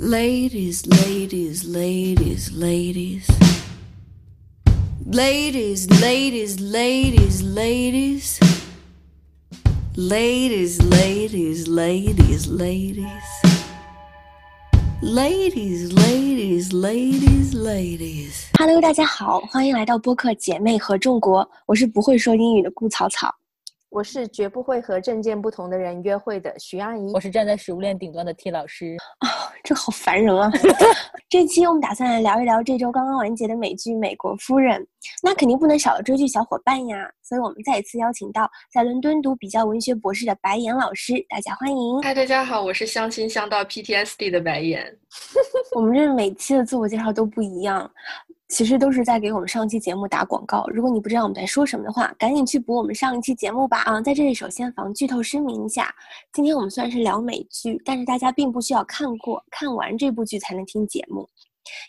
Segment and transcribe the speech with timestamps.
[0.00, 3.26] Ladies, ladies, ladies, ladies.
[5.10, 8.38] Ladies, ladies, ladies, ladies.
[9.96, 13.08] Ladies, ladies, ladies, ladies.
[15.02, 18.46] Ladies, ladies, ladies, ladies.
[18.58, 23.34] Hello，大家好，欢迎来到播客姐妹合众国，我是不会说英语的顾草草。
[23.91, 27.11] 我是绝不会和证件不同的人约会的徐阿姨。
[27.13, 28.95] 我是站在食物链顶端的 T 老师。
[29.17, 29.27] 啊、
[29.65, 30.49] 这好烦人啊！
[31.27, 34.81] 这期我们打算来聊一聊这周刚刚完结的美剧《美国夫人》，
[35.21, 37.05] 那肯定不能少了追剧小伙伴呀。
[37.21, 42.01] 所以我们再一次邀请到在伦敦读比较文学博士的白岩老师，大家欢迎。
[42.01, 44.97] 嗨，大家好，我是相亲相到 PTSD 的白岩。
[45.75, 47.91] 我们这每期的自我介绍都不一样。
[48.51, 50.67] 其实都是在给我们上期节目打广告。
[50.67, 53.79] 如果你不知道我们在说什么的话，赶紧去补我们上一期节目吧。
[53.83, 55.89] 啊，在这里首先防剧透声明一下，
[56.33, 61.25] 今天我们虽然是聊美剧，但是大家并不需要看过、看完这部剧才能听节目。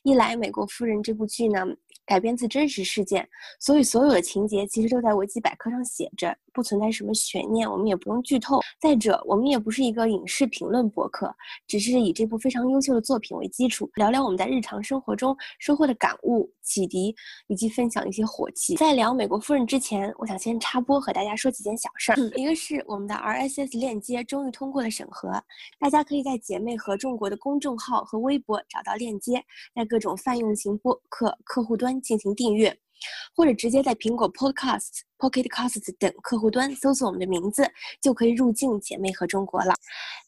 [0.04, 1.66] 一来，《美国夫人》这部剧呢
[2.06, 8.60] 改编自真实事件，所以所有的情节其实都在维基百科上写着，不存在什么悬念，我们也不用剧透。
[8.80, 11.34] 再者，我们也不是一个影视评论博客，
[11.66, 17.14] 只是以这部非常优秀的作品为基础，聊聊我们在日常生活中收获的感悟、启迪，
[17.48, 18.76] 以及分享一些火气。
[18.76, 22.16] 在聊《美国夫人》之前，我想先插播和大家说几件小事儿。
[22.36, 25.30] 一个是我们的 RSS 链接终于通过了审核，
[25.78, 29.42] 大家可以在姐妹合众国的公众号和微博找到链接，
[29.74, 32.76] 在各种泛用型播客客户端进行订阅，
[33.34, 37.68] 或者直接在苹果 Podcast、Pocket Casts 等客户端搜索我们的名字，
[38.00, 39.74] 就可以入境姐妹和中国了。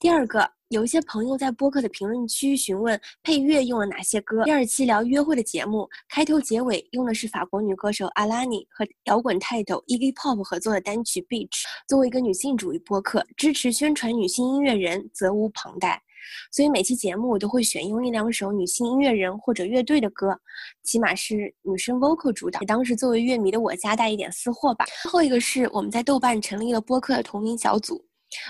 [0.01, 4.45] 第二个，有一些朋友在播客的评论区询问配乐用了哪些歌。
[4.45, 11.49] 第二期聊约会的节目，开头结尾用的是法国女歌手阿拉尼和摇滚泰斗 Iggy Pop 合作的单曲《Beach》。
[11.89, 16.03] 作为一个女性主义播客，支持宣传女性音乐人，责无旁贷。
[16.53, 20.39] 所以每期节目我都会选用一两首女性音乐人或者乐队的歌，
[20.83, 22.61] 起码是女生 vocal 主导。
[22.67, 24.85] 当时作为乐迷的我夹带一点私货吧。
[25.03, 28.05] 最后一个是我们在豆瓣成立了播客的同名小组，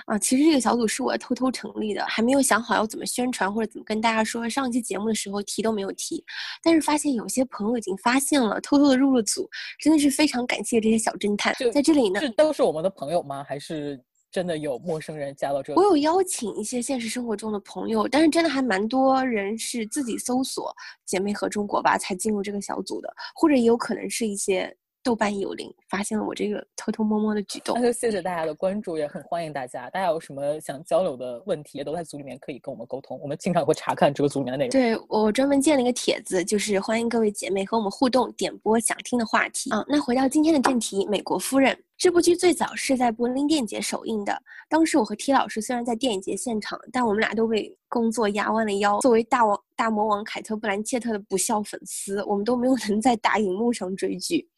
[0.06, 4.48] 啊，其实这个小组是我偷偷成立的，还没有想好要怎么宣传或者怎么跟大家说。
[4.48, 6.24] 上期节目的时候提都没有提，
[6.62, 9.48] 但是发现有些朋友已经发现了，偷偷的入了组，
[9.78, 11.54] 真的是非常感谢这些小侦探。
[11.72, 13.44] 在这里呢，这都是我们的朋友吗？
[13.46, 14.02] 还是？
[14.34, 20.74] 真的有陌生人加到这里，我有邀请一些现实生活中的朋友，但是真的还蛮多人是自己搜索
[21.06, 27.76] “姐妹和中国”吧才进入这个小组的，或者也有可能是一些豆瓣有灵发现了我这个偷偷摸摸的举动。
[27.78, 29.90] 那就谢谢大家的关注，也很欢迎大家。
[29.90, 34.70] 大家有什么想交流的问题，也都在组里面可以跟我们沟通，我们经常会查看这个组里面的内容。
[34.70, 39.84] 对我专门建了一个帖子，就是欢迎各位姐妹和我们互动，点播想听的话题啊。
[39.86, 41.74] 那回到今天的正题，《美国夫人》。
[41.96, 44.36] 这部剧最早是在柏林电影节首映的。
[44.68, 48.98] 当时我和 T 老师虽然在电影节现场，但我们俩都被工作压弯了腰。
[49.00, 54.48] 作为大王大魔王凯特·布兰切特的不孝粉丝，我们都没有能在大荧幕上追剧。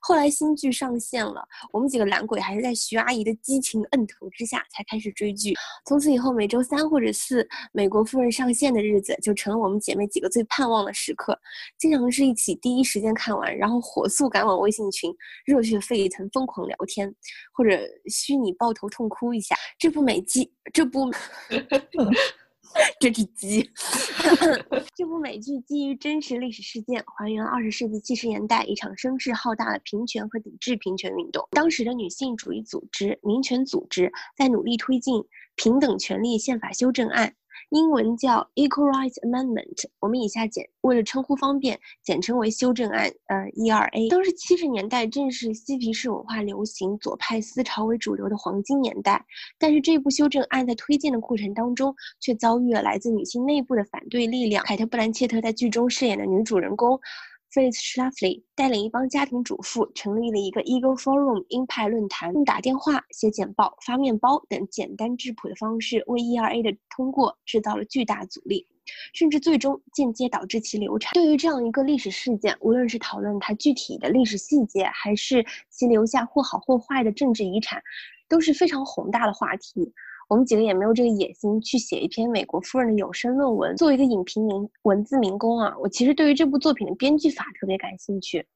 [0.00, 1.42] 后来新剧上线了，
[1.72, 5.54] 我们几个懒鬼还是在徐阿姨的激情摁头之下才开始追剧。
[5.86, 7.42] 从此以后，每周三或者四
[7.72, 11.38] 《美国夫人》上线的日子就成了我们姐妹几个最盼望的时刻。
[11.78, 15.14] 经常是一起第一时间看完，然后火速赶往微信群，
[15.44, 17.14] 热血沸腾，疯狂聊天，
[17.52, 17.70] 或者
[18.06, 19.56] 虚拟抱头痛哭一下。
[19.78, 21.10] 这部美剧，这部。
[23.00, 23.62] 这只鸡。
[24.96, 31.46] 这部美剧基于真实历史事件，还原了二十世纪七十年代一场声势浩大的平权和抵制平权运动。
[31.50, 35.22] 当时的女性主义组织、民权组织在努力推进
[35.56, 37.34] 平等权利宪法修正案。
[37.70, 44.10] 英文叫 Equal Rights Amendment，我们以下简为了称呼方便，简称为修正案，呃，ERA。
[44.10, 49.24] 当时七十年代正是嬉皮士文化流行、左派思潮为主流的黄金年代，
[49.58, 54.64] 但是这部修正案在推进的过程当中，却遭遇了来自女性内部的反对力量。
[54.64, 56.98] 凯特·布兰切特在剧中饰演的女主人公。
[57.54, 68.66] Phyllis Schlafly 带领一帮家庭主妇成立了一个 Eagle Forum 鹰派论坛，用打电话、写简报、发面包等简单质朴的方式为 ERA 的通过制造了巨大阻力，
[69.12, 71.12] 甚至最终间接导致其流产。
[71.12, 77.80] 对于这样一个历史事件，无论是讨论它具体的历史细节，还是其留下或好或坏的政治遗产，
[78.28, 79.92] 都是非常宏大的话题。
[80.28, 83.76] 我们几个也没有这个野心去写一篇美国夫人的有声论文。
[83.76, 88.46] 作为一个影评名、文字民工啊，我其实对于这部作品的编剧法特别感兴趣。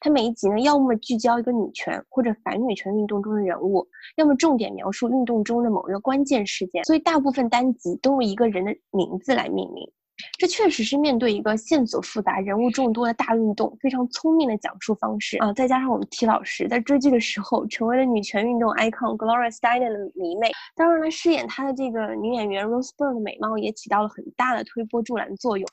[0.00, 3.86] 它每一集呢，要么聚焦一个女权或者反女权运动中的人物，
[4.16, 6.84] 要么重点描述运动中的某一个关键事件。
[6.84, 9.90] 所以大部分单集都用一个人的名字来命名。
[10.38, 15.52] 这确实是面对一个线索复杂、人物众多的大运动，非常聪明的讲述方式啊！
[15.52, 25.66] 再加上我们 T 老师在追剧的时候成为了女权运动 icon Gloria Steinem 的迷妹，当然了，饰演她的这个女演员 Rose Byrne 的美貌也起到了很大的推波助澜作用。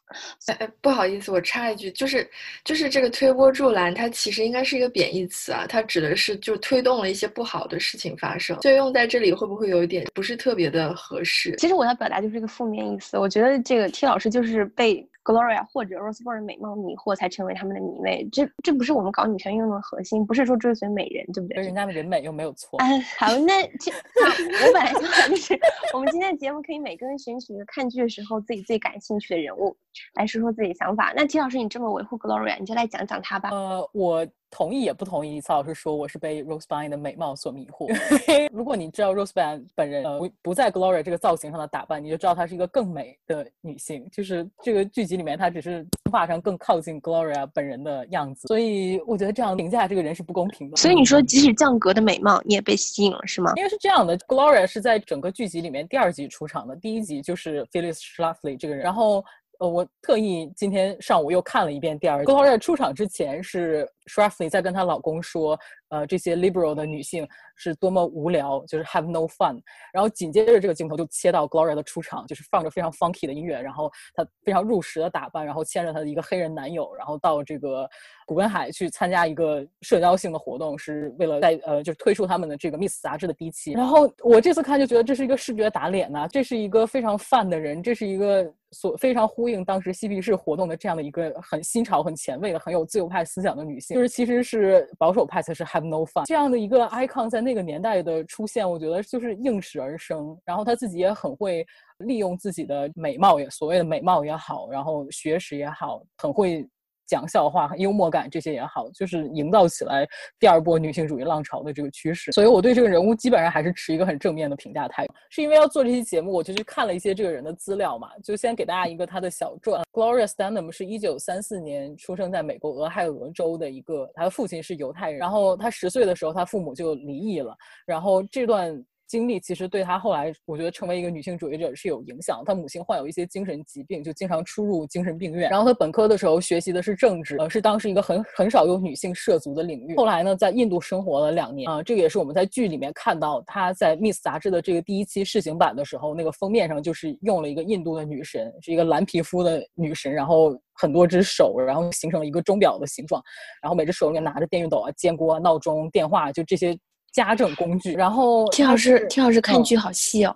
[0.48, 2.30] 哎哎，不好意思，我插一句，就是
[2.64, 11.56] 就是这个推波助澜，它其实应该是一个贬义词啊，它指的是就推动了一些不好的事情发生，所以用在这里会不会有一点不是特别的合适？
[11.58, 15.08] 其实我要表达就是一个负面意思，我觉得这个 T 老师就是被。
[15.24, 18.28] Gloria 或者 Rose Byrne 的美貌迷惑，才成为他们的迷妹。
[18.32, 21.64] 这这不是我们搞女权运动的核心，不是说追随美人，对不对？
[21.64, 22.80] 人家的人美又没有错。
[22.80, 25.60] 嗯，好，那这我本来想就是，
[25.94, 29.76] 我们今天的节目可以每个人选取一个看剧的时候自己最感兴趣的人物，
[30.16, 31.14] 来说说自己的想法。
[31.16, 33.50] 那 T 老师，你这么维护 Gloria，你就来讲讲她吧。
[33.52, 34.28] 呃，我。
[34.56, 37.88] 同意也不同意，曹老师说我是被 Rose Byrne 的美貌所迷惑。
[38.54, 44.08] 如果你知道 Rose Byrne 本人呃不不在 Gloria 这个造型上的打扮，你就知道她是一个更美的女性。
[44.12, 48.48] 就是这个剧集里面，他只是画上更靠近 Gloria 本人的样子。
[48.48, 50.78] 所以我觉得这样评价这个人是不公平的。
[50.78, 53.52] 所以你说即使降格的美貌，你也被吸引了是吗？
[53.56, 59.24] 因为是这样的，Gloria 是在整个剧集里面第二集出场的，第一集就是 Phyllis Schlafly 这个人，然后。
[59.60, 62.30] 呃，我特意今天上午又看了一遍第二集。
[62.30, 65.58] Gloria 出场之前是 Schlafly 在跟她老公说，
[65.94, 69.62] 呃，这些 liberal 的女性是多么无聊，就是 have no fun。
[69.94, 77.88] 然后紧接着这个镜头就切到 Gloria 的出场，就是放着非常 funky 的音乐，然后她非常入时的打扮，然后牵着她的一个黑人男友，然后到这个
[78.26, 83.74] 古根海去参加一个社交性的活动，是为了在呃，就是推出他们的这个 Miss 杂志的第一期。
[83.74, 88.52] 然后我这次看就觉得这是一个视觉打脸呐，这是一个非常 fun 的人，这是一个。
[88.76, 100.38] 所非常呼应当时嬉皮士活动的这样的一个很新潮、很前卫的、很有自由派思想的女性，就是其实是保守派才是 have no fun 这样的一个 icon 在那个年代的出现，我觉得就是应时而生。
[100.46, 101.66] 然后他自己也很会
[102.00, 106.68] 利用自己的美貌，也所谓的美貌也好，然后学识也好，很会。
[107.06, 110.08] 讲笑话、幽默感这些也好，就是营造起来
[110.40, 112.32] 第二波女性主义浪潮的这个趋势。
[112.32, 115.14] 所以我对这个人物基本上还是持一个很正面的评价态度。
[115.30, 119.84] 是因为要做这期节目，我就去看了一些这个人的资料嘛，就先给大家一个他的小传。
[119.92, 127.56] Gloria Steinem 是一九三四年出生在美国俄亥俄州的一个，他的父亲是犹太人，然后他十岁的时候，他父母就离异了，
[127.86, 128.84] 然后这段。
[129.14, 132.42] 经历其实对她后来，我觉得成为一个女性主义者是有影响。
[132.44, 135.52] 她母亲患有一些精神疾病，就经常出入精神病院。
[135.52, 139.96] 然后她本科的时候学习的是政治，呃，是当时一个很很少有女性涉足的领域。
[139.98, 153.22] 后来呢，在印度生活了两年，啊，这个也是我们在剧里面看到她在《Miss》杂志的这个第一期试行版的时候，那个封面上就是用了一个印度的女神，是一个蓝皮肤的女神，然后很多只手，然后形成了一个钟表的形状，
[153.62, 156.76] 然后每只手里面拿着电熨斗啊、煎锅、啊闹钟、电话，就这些。
[157.14, 160.36] 家政工具，然后听老师，听老师看剧好细哦。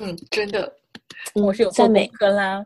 [0.00, 0.72] 嗯，真的，
[1.34, 2.64] 我是有做功课啦。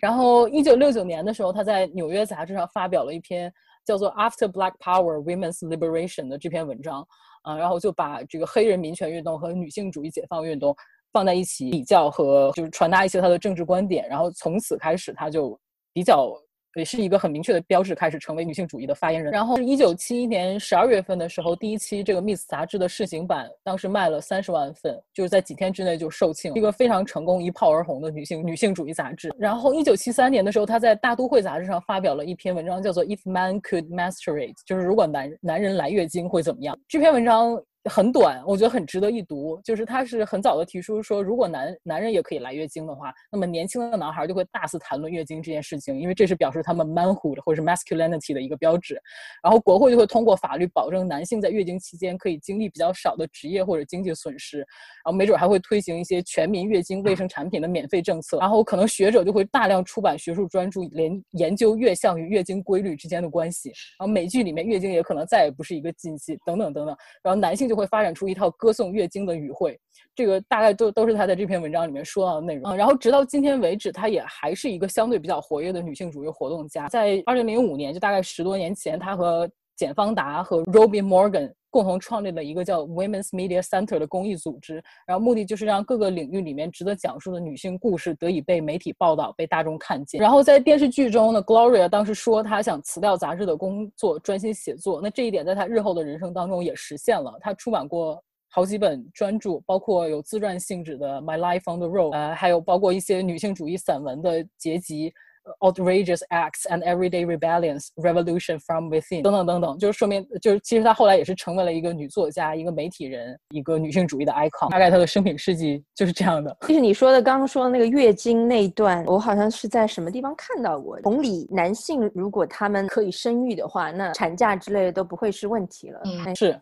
[0.00, 3.52] 然后，一九六九年的时候，他在《纽约杂志》上发表了一篇
[3.84, 7.06] 叫做《After Black Power: Women's Liberation》的这篇文章，
[7.42, 10.74] 啊，然后就把这个黑人民权运动和女性主义解放运动
[11.12, 15.58] 放在一起比较和就是传达一些他的政治观点，然后从此开始他就
[15.92, 16.34] 比较。
[16.74, 19.32] 也是一个很明确的标志，开始成为女性主义的发言人。
[19.32, 29.34] 然后，一九七一年十二月份的时候，第一期这个《Miss》杂志的试行版，当时卖了三十万份，就是在几天之内就售罄，一个非常成功、一炮而红的女性女性主义杂志。
[29.38, 36.78] 然后，一九七三年的时候，她在《大都会》杂志上发表了一篇文章，叫做《If Man Could Masturbate》，就是如果男男人来月经会怎么样？
[36.86, 37.60] 这篇文章。
[37.88, 39.58] 很短，我觉得很值得一读。
[39.64, 49.00] 就是他是很早的提出说，如果男男人也可以来月经的话，那么年轻的男孩就会大肆谈论月经这件事情，因为这是表示他们 manhood 或者是 masculinity 的一个标志。
[49.42, 54.58] 然后国会就会通过法律保证男性在月经期间可以经历比较少的职业或者经济损失。
[54.58, 54.66] 然
[55.04, 58.38] 后没准还会推行一些全民月经卫生产品的免费政策。
[58.40, 63.70] 然后可能学者就会大量出版学术专著，连研究月相与月经规律之间的关系。
[63.98, 66.94] 然后美剧里面月经也可能再也不是一个禁忌，等等等等。
[67.22, 67.69] 然后男性。
[67.70, 69.78] 就会发展出一套歌颂月经的语汇，
[70.12, 72.76] 这个大概都都是他在这篇文章里面说到的内容嗯。
[72.76, 76.88] 然后直到今天为止，他也还是一个相对比较活跃的女性主义活动家。
[76.88, 90.20] 在二零零五年，就大概十多年前，他和简方达和 Robin Morgan 共同创立了一个叫 Women's Media Center 的公益组织，然后目的就是让各个领域里面值得讲述的女性故事得以被媒体报道、被大众看见。
[90.20, 95.00] 然后在电视剧中呢，Gloria 当时说她想辞掉杂志的工作，专心写作。
[95.02, 97.38] 那这一点在她日后的人生当中也实现了。
[97.40, 105.12] 她出版过好几本专著，包括有自传性质的《My Life on the Road》，呃，还有包括一些女性主义散文的结集。
[105.60, 114.70] Outrageous acts and everyday rebellions, revolution from within 等等等等，就是说明就是其实她后来也是成为了一个女作家、一个媒体人、一个女性主义的 icon。
[114.70, 116.56] 大概她的生平事迹就是这样的。
[116.62, 121.00] 就是你说的刚刚说的那个月经那一段，我好像是在什么地方看到过。
[121.00, 126.00] 同理，男性如果他们可以生育的话，那产假之类的都不会是问题了。
[126.04, 126.60] 嗯是，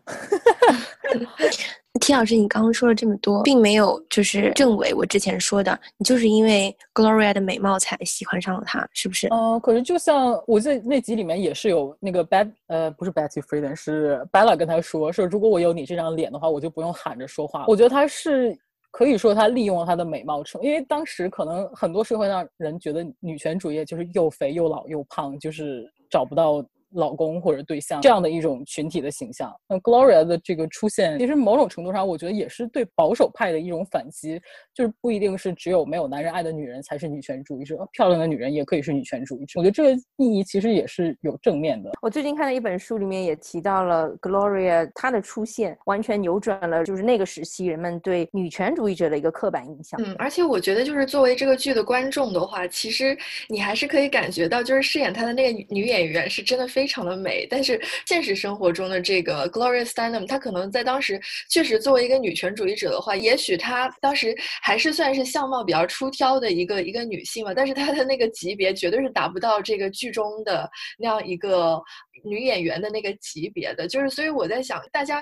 [1.99, 9.27] T 老师，你刚刚说了这么多，并没有就是证伪我之前说的，你就是因为 Gloria 的美貌才喜欢上了她，是不是？
[9.29, 17.65] 嗯、可是就像我在那集里面也是有那个 Bet 呃不是 Betty Friedan 是 Bella 跟他说，说如果我有你这张脸的话，我就不用喊着说话。
[17.67, 18.57] 我觉得他是
[18.91, 26.63] 可以说他利用了他的美貌成，因为当时可能很多社会上人觉得女权主义就是又肥又老又胖，就是找不到。
[26.91, 34.41] 老公或者对象这样的一种群体的形象，那 Gloria 的这个出现，其实某种程度上，我觉得也是对保守派的一种反击，
[34.73, 39.59] 就是不一定是只有没有男人爱的女人才是女权主义者，漂亮的女人也可以是女权主义者。
[39.59, 41.91] 我觉得这个意义其实也是有正面的。
[42.01, 49.99] 我最近看的一本书里面也提到了 Gloria，她的出现完全扭转了就是那个时期人们对女权主义者的一个刻板印象。
[50.03, 53.17] 嗯，而且我觉得，就是作为这个剧的观众的话，其实
[53.47, 57.45] 你还是可以感觉到，就是饰演她的那个女女演员是真的非非常的美。
[57.49, 61.19] 但是现实生活中的这个 Gloria Steinem，她可能在当时
[61.49, 71.77] 确实作为一个女权主义者的话，也许她当时还是算是相貌比较出挑的一个一个女性嘛，但是她的那个级别绝对是达不到这个剧中的那样一个
[72.23, 73.85] 女演员的那个级别的。
[73.89, 75.21] 就是所以我在想，大家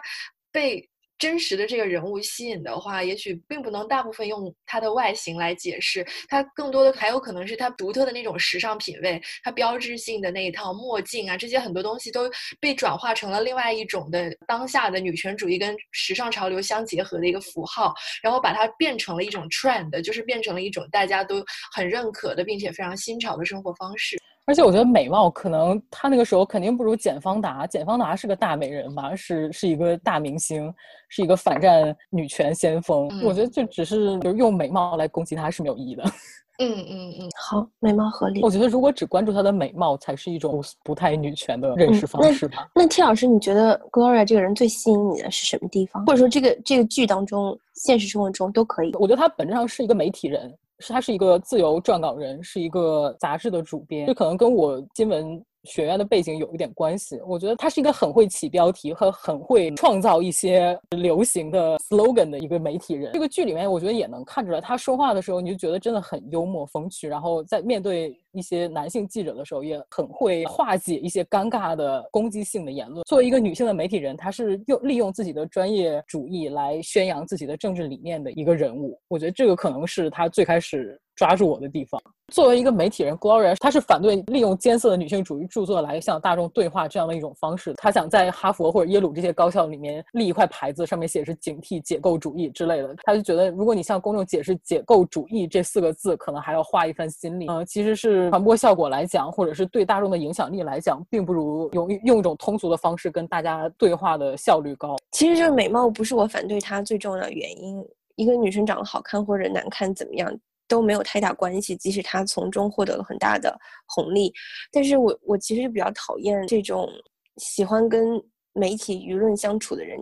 [0.52, 0.88] 被。
[1.18, 21.44] 真实的这个人物吸引的话，也许并不能大部分用他的外形来解释，它更多的还有可能是他独特的那种时尚品味，他标志性的那一套墨镜啊，这些很多东西都被转化成了另外一种的当下的女权主义跟时尚潮流相结合的一个符号，然后把它变成了一种 trend，就是变成了一种大家都
[21.74, 24.18] 很认可的，并且非常新潮的生活方式。
[24.48, 30.74] 而且我觉得美貌可能她那个时候肯定不如简方达，简方达是个大美人吧，是是一个大明星，
[31.10, 33.10] 是一个反战女权先锋。
[33.12, 36.04] 嗯我觉得就只是就是用美貌来攻击她是没有意义的。
[36.60, 38.50] 嗯嗯嗯，好，美貌合理我。
[38.50, 42.68] 觉得如果只关注她的美貌，才是一种不太女权的认识嗯方式吧。
[42.74, 46.04] 那 T 老师，你觉得 Gloria 这个人最吸引你的是什么地方？
[46.08, 48.92] 或者说这个这个剧当中，现实生活中都可以。
[48.96, 57.20] 我觉得她本质上是一个媒体人，是他是一个自由撰稿人，是一个杂志的主编，就可能跟我新闻学院的背景有一点关系。
[57.28, 63.12] 我觉得他是一个很会起标题和很会创造一些流行的 slogan 的一个媒体人。
[63.14, 73.04] 这个剧里面，我觉得也能看出来，他说话的时候，你就觉得真的很幽默风趣，然后在面对一些男性记者的时候，也很会化解一些尴尬的攻击性的言论。
[73.04, 79.00] 作为一个女性的媒体人，她是用利用自己的专业主义来宣扬自己的政治理念的一个人物。
[79.08, 82.02] 我觉得这个可能是她最开始抓住我的地方。
[82.34, 87.74] 作为一个媒体人，Gloria 她是反对利用艰涩的女性主义著作来向大众对话这样的一种方式。
[87.78, 92.94] 她想在哈佛或者耶鲁这些高校里面立一块牌子，上面写是警惕解构主义之类的。
[93.04, 97.48] 她就觉得，如果你向公众解释解构主义这四个字，可能还要花一番心力。
[97.48, 104.98] 呃，其实是传播效果来讲，或者是对大众的影响力来讲，并不如用用一种通俗的方式跟大家对话的效率高。
[105.12, 107.82] 其实这个美貌不是我反对她最重要的原因。
[108.18, 110.28] 一个女生长得好看或者难看怎么样
[110.68, 113.58] 都没有太大关系，即使他从中获得了很大的
[113.88, 114.34] 红利。
[114.72, 116.90] 但是我我其实就比较讨厌这种
[117.38, 118.22] 喜欢跟
[118.54, 120.00] 媒体舆论相处的人。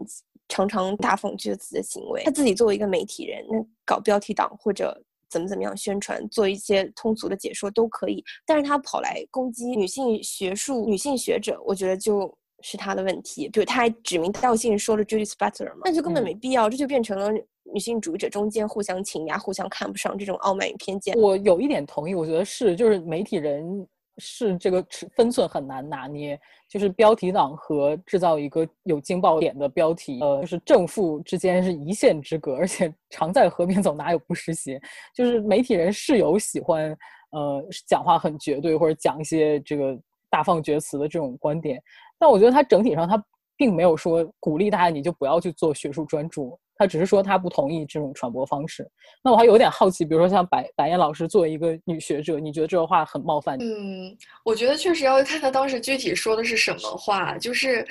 [0.47, 4.95] 常常大放厥词的行为，他自己作为一个媒体人，那搞标题党或者
[5.27, 8.23] 怎么怎么样宣传，做一些通俗的解说都可以。
[8.45, 12.31] 但是他跑来攻击女性学术、女性学者，我觉得就
[12.61, 13.49] 是他的问题。
[13.49, 17.31] 比如他还指名道姓说了 Judith Butler 嘛，那就根本嗯没必要，这就变成了
[17.75, 21.13] 女性主义者中间互相倾轧、互相看不上这种傲慢与偏见。
[21.19, 23.85] 我有一点同意，我觉得是，就是媒体人
[24.17, 24.81] 是这个
[25.13, 26.39] 分寸很难拿捏，
[26.69, 34.81] 就是标题党和制造一个有惊爆点的标题，呃，就是正负之间是一线之隔，而且常在河边走，哪有不湿鞋？
[35.13, 36.97] 就是媒体人是有喜欢
[37.31, 41.83] 呃讲话很绝对或者讲一些这个大放厥词的这种观点，
[42.17, 43.21] 但我觉得他整体上他
[43.57, 46.57] 并没有说鼓励大家你就不要去做学术专注。
[46.77, 48.87] 他只是说他不同意这种传播方式。
[49.23, 53.57] 那我还有点好奇，比如说像白白燕老师作为一个女学者，你觉得这个话很冒犯？
[53.59, 57.37] 嗯，我觉得确实要看他当时具体说的是什么话。
[57.37, 57.85] 就是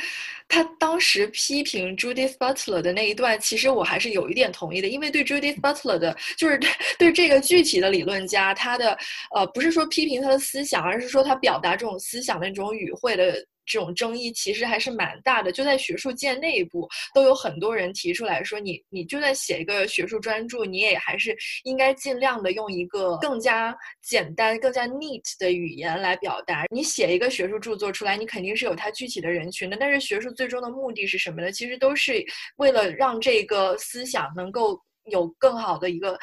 [0.48, 6.58] 他当时批评 Judith Butler 的那一段，其实我还是有一点同意的，因为对 Judith Butler 的，就是
[6.98, 8.96] 对这个具体的理论家，他的
[9.34, 13.34] 呃，不是说批评他的思想，而是说他表达这种思想的那种语汇的
[13.66, 26.64] 这种争议其实还是蛮大的，就在学术界内部都有很多人提出来说，你你就算写一个学术专著，你也还是应该尽量的用一个更加简单、更加 neat 的语言来表达。
[26.70, 31.50] 你写一个学术著作出来，你肯定是有它具体的人群的，但是学术最终的目的是什么呢？
[31.50, 32.24] 其实都是
[32.56, 34.80] 为了让这个思想能够。
[35.10, 36.18] 有更好的一个，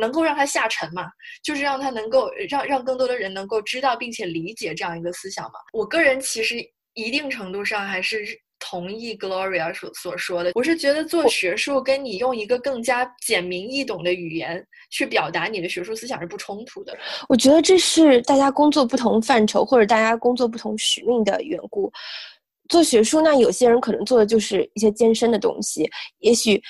[0.00, 1.06] 能够让它下沉嘛，
[1.42, 5.52] 就是让它能够让让更多的人能够知道并且理解这样一个思想嘛。
[5.72, 6.56] 我个人其实
[6.94, 8.24] 一定程度上还是
[8.58, 16.98] 同意 Gloria 所所说的，我是觉得做学术跟你用一个更加简明易懂的语言去表达你的学术思想是不冲突的。
[17.28, 21.92] 我觉得这是大家工作不同范畴或者大家工作不同使命的缘故。
[22.68, 26.60] 做学术，那有些人可能做的就是一些艰深的东西，也许。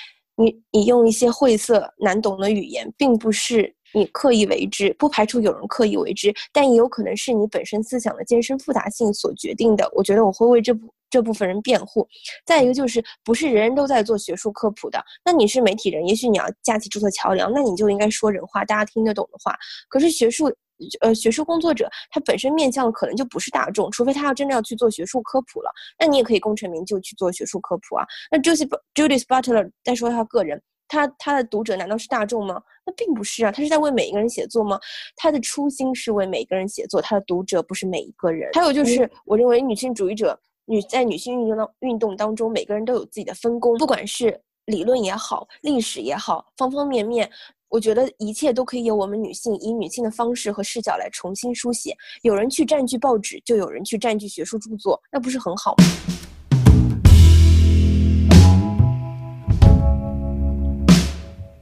[0.41, 9.89] 你你用一些晦涩难懂的语言，并不是你刻意为之，不排除有人刻意为之，但也有可能是你本身思想的艰深复杂性所决定的。
[9.93, 12.07] 我觉得我会为这部这部分人辩护。
[12.45, 15.03] 再一个就是，不是人人都在做学术科普的。
[15.25, 19.53] 那你是媒体人，也许你要架起这座桥梁，那你就应该说人话，大家听得懂的话。
[19.89, 20.49] 可是学术。
[21.01, 28.05] 呃，学术工作者他本身面向的可能就不是大众，除非他要真的要去做学术科普了，那你也可以功成名就去做学术科普啊。
[28.31, 32.61] 那 Judith Judith Butler 再说他个人，他他的读者难道是大众吗？
[32.85, 34.79] 那并不是啊，他是在为每一个人写作吗？
[35.15, 38.49] 他的初心是为每个人写作，他的读者不是每一个人。
[38.53, 47.29] 还有就是，我认为女性主义者女在女性运动当运动当中，每个人都有自己的分工，不管是理论也好，历史也好，方方面面。
[47.69, 51.95] 我觉得一切都可以由我们女性以女性的方式和视角来重新书写。
[52.23, 56.08] 有人去占据报纸，就有人去占据学术著作，那不是很好吗？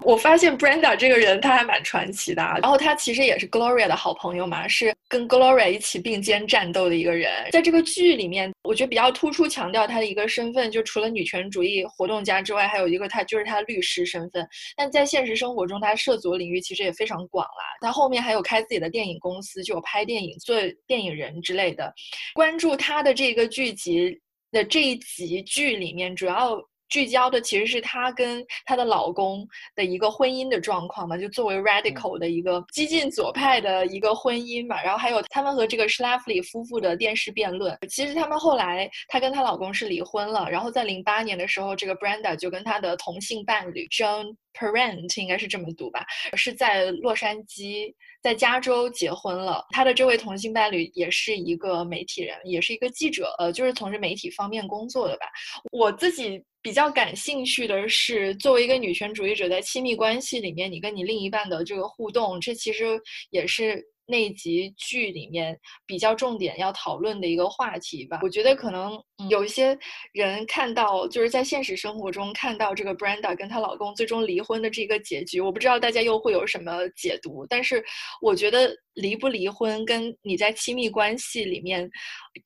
[0.07, 7.29] 我发现 Brenda 这个人他还蛮传奇的，然后他其实也是 Gloria 的好朋友嘛，是跟 Gloria 一起并肩战斗的一个人。
[7.51, 14.47] 在这个剧里面，我觉得比较突出强调他的一个身份，就除了女权主义活动家之外，还有一个他就是他律师身份。
[14.77, 17.65] 但在现实生活中，他涉足领域其实也非常广啦。
[17.81, 20.55] 他后面还有开自己的电影公司，就有拍电影、做
[20.87, 21.93] 电影人之类的。
[22.33, 24.17] 关注他的这个剧集
[24.53, 26.57] 的这一集剧里面，主要。
[26.89, 37.77] 聚焦的其实是她跟她的老公的一个婚姻的状况嘛，就作为 radical 的一个激进左派的一个婚姻嘛，然后还有他们和这个 Schlafly 夫妇的电视辩论。
[37.89, 47.93] 其实他们后来，她跟她老公是离婚了，然后在零八年的时候，这个 Brenda 就跟她的同性伴侣 John Parent 应该是这么读吧，是在洛杉矶。
[48.19, 55.27] 在加州结婚了，他的这位同性伴侣也是一个媒体人，也是一个记者，呃，就是从事媒体方面工作的吧。
[55.71, 62.99] 我自己比较感兴趣的是，作为一个女权主义者，在亲密关系里面，你跟你另一半的这个互动，这其实
[63.29, 63.81] 也是。
[64.09, 68.97] 那集剧里面比较重点要讨论的一个话题吧，我觉得可能
[69.29, 69.77] 有一些
[70.13, 77.83] 人看到，就是在现实生活中看到这个 Brenda 跟她老公最终离婚的这个结局，我不知道大家又会有什么解读，但是
[78.21, 78.75] 我觉得。
[78.97, 81.87] 离不离婚跟你在亲密关系里面，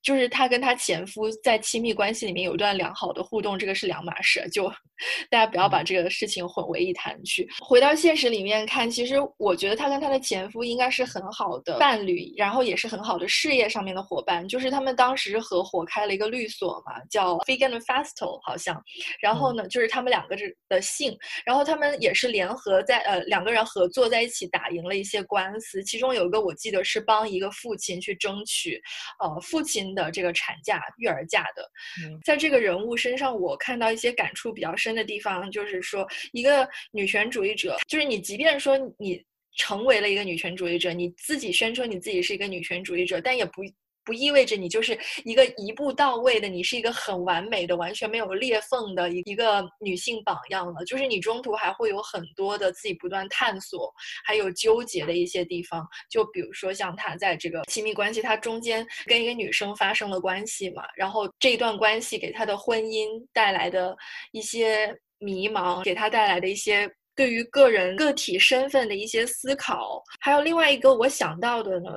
[0.02, 4.46] 就是她跟她前夫在亲密关系里面有一段良好的互动，这个是两码事。
[4.52, 4.70] 就
[5.30, 7.48] 大家不要把这个事情混为一谈去。
[7.58, 14.46] 回到现实里面看，其实我觉得她跟她的前夫应该是很好的伴侣，然后也是很好的事业上面的伙伴。
[14.46, 18.78] 就是他们当时合伙开了一个律所嘛，叫 Vegan Festo 好像。
[19.22, 20.36] 然后呢，就是他们两个
[20.68, 26.42] 的姓，然后他们也是联合在呃两个人合作在一起打赢了一些官司，其中有一个。
[26.42, 28.76] 我记得是帮一个父亲去争取，
[29.20, 31.70] 呃，父亲的这个产假、育儿假的。
[32.24, 39.24] 在这个人物身上，我看到一些感触比较深的地方，就是说，一个女权主义者，就是你，即便说你
[39.56, 43.62] 成为了一个女权主义者，你自己宣称你自己是一个女权主义者，但也不。
[44.04, 50.84] 不意味着你就是一个一步到位的，你是一个很完美的、完全没有裂缝的一一个女性榜样了。
[50.84, 53.92] 就是你中途还会有很多的自己不断探索，
[54.24, 55.86] 还有纠结的一些地方。
[56.10, 63.96] 就比如说像他在这个亲密关系，他中间跟一个女生发生了关系嘛，然后这段关系给他的婚姻带来的
[64.32, 70.02] 一些迷茫，给他带来的一些对于个人个体身份的一些思考。
[70.20, 71.90] 还有另外一个我想到的呢，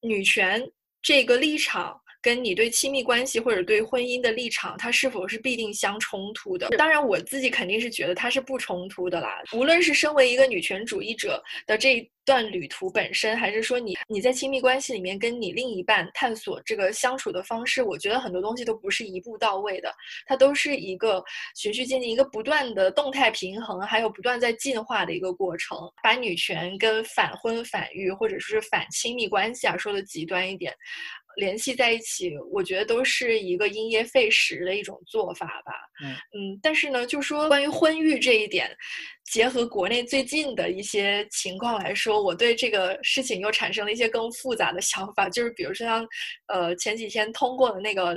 [0.00, 0.62] 女权。
[1.02, 6.68] 这个立场跟你对亲密关系或者对婚姻的立场，它是否是必定相冲突的？
[6.76, 9.40] 当然，我自己肯定是觉得它是不冲突的啦。
[9.52, 12.10] 无论是身为一个女权主义者的这一。
[12.22, 19.92] 段旅途本身，还是说你你在亲密关系里面跟你另一半探索这个相处的方式，我觉得很多东西都不是一步到位的，
[20.26, 21.24] 它都是一个
[21.56, 25.76] 循序渐进、一个不断的动态平衡，还有不断在进化的一个过程。
[26.04, 30.72] 把女权跟反婚反育或者说是反亲密关系啊说的极端一点，
[31.36, 35.72] 联系在一起，我觉得都是一个因噎废食的一种做法吧。
[36.04, 38.70] 嗯嗯，但是呢，就说关于婚育这一点，
[39.32, 46.06] 结合国内最近的一些情况来说，我对这个事情又产生了一些更复杂的想法，就是比如说像
[46.48, 48.16] 呃前几天通过的那个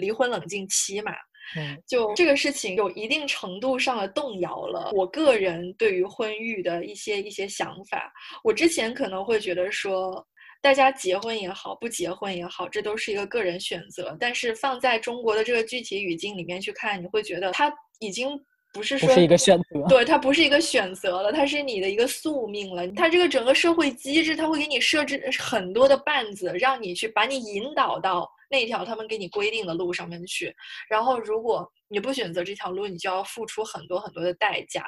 [0.00, 1.12] 离婚冷静期嘛。
[1.56, 8.12] 嗯就这个事情有一定程度上的动摇了我个人对于婚育的一些一些想法。
[8.42, 10.26] 我之前可能会觉得说，
[10.66, 14.16] 大家结婚也好，不结婚也好，这都是一个个人选择。
[14.18, 18.36] 但是放在中国的这个具体语境里面去看，你会觉得它已经
[18.72, 19.86] 不是说不是一个选择。
[19.88, 22.84] 对，它不是一个选择了，它是你的一个宿命了。
[22.88, 30.52] 它这个整个社会机制，它会给你设置很多的绊子，让你去把你引导到那条他们给你规定的路上面去。
[30.90, 34.84] 然后，如果你不选择这条路，你就要付出很多很多的代价。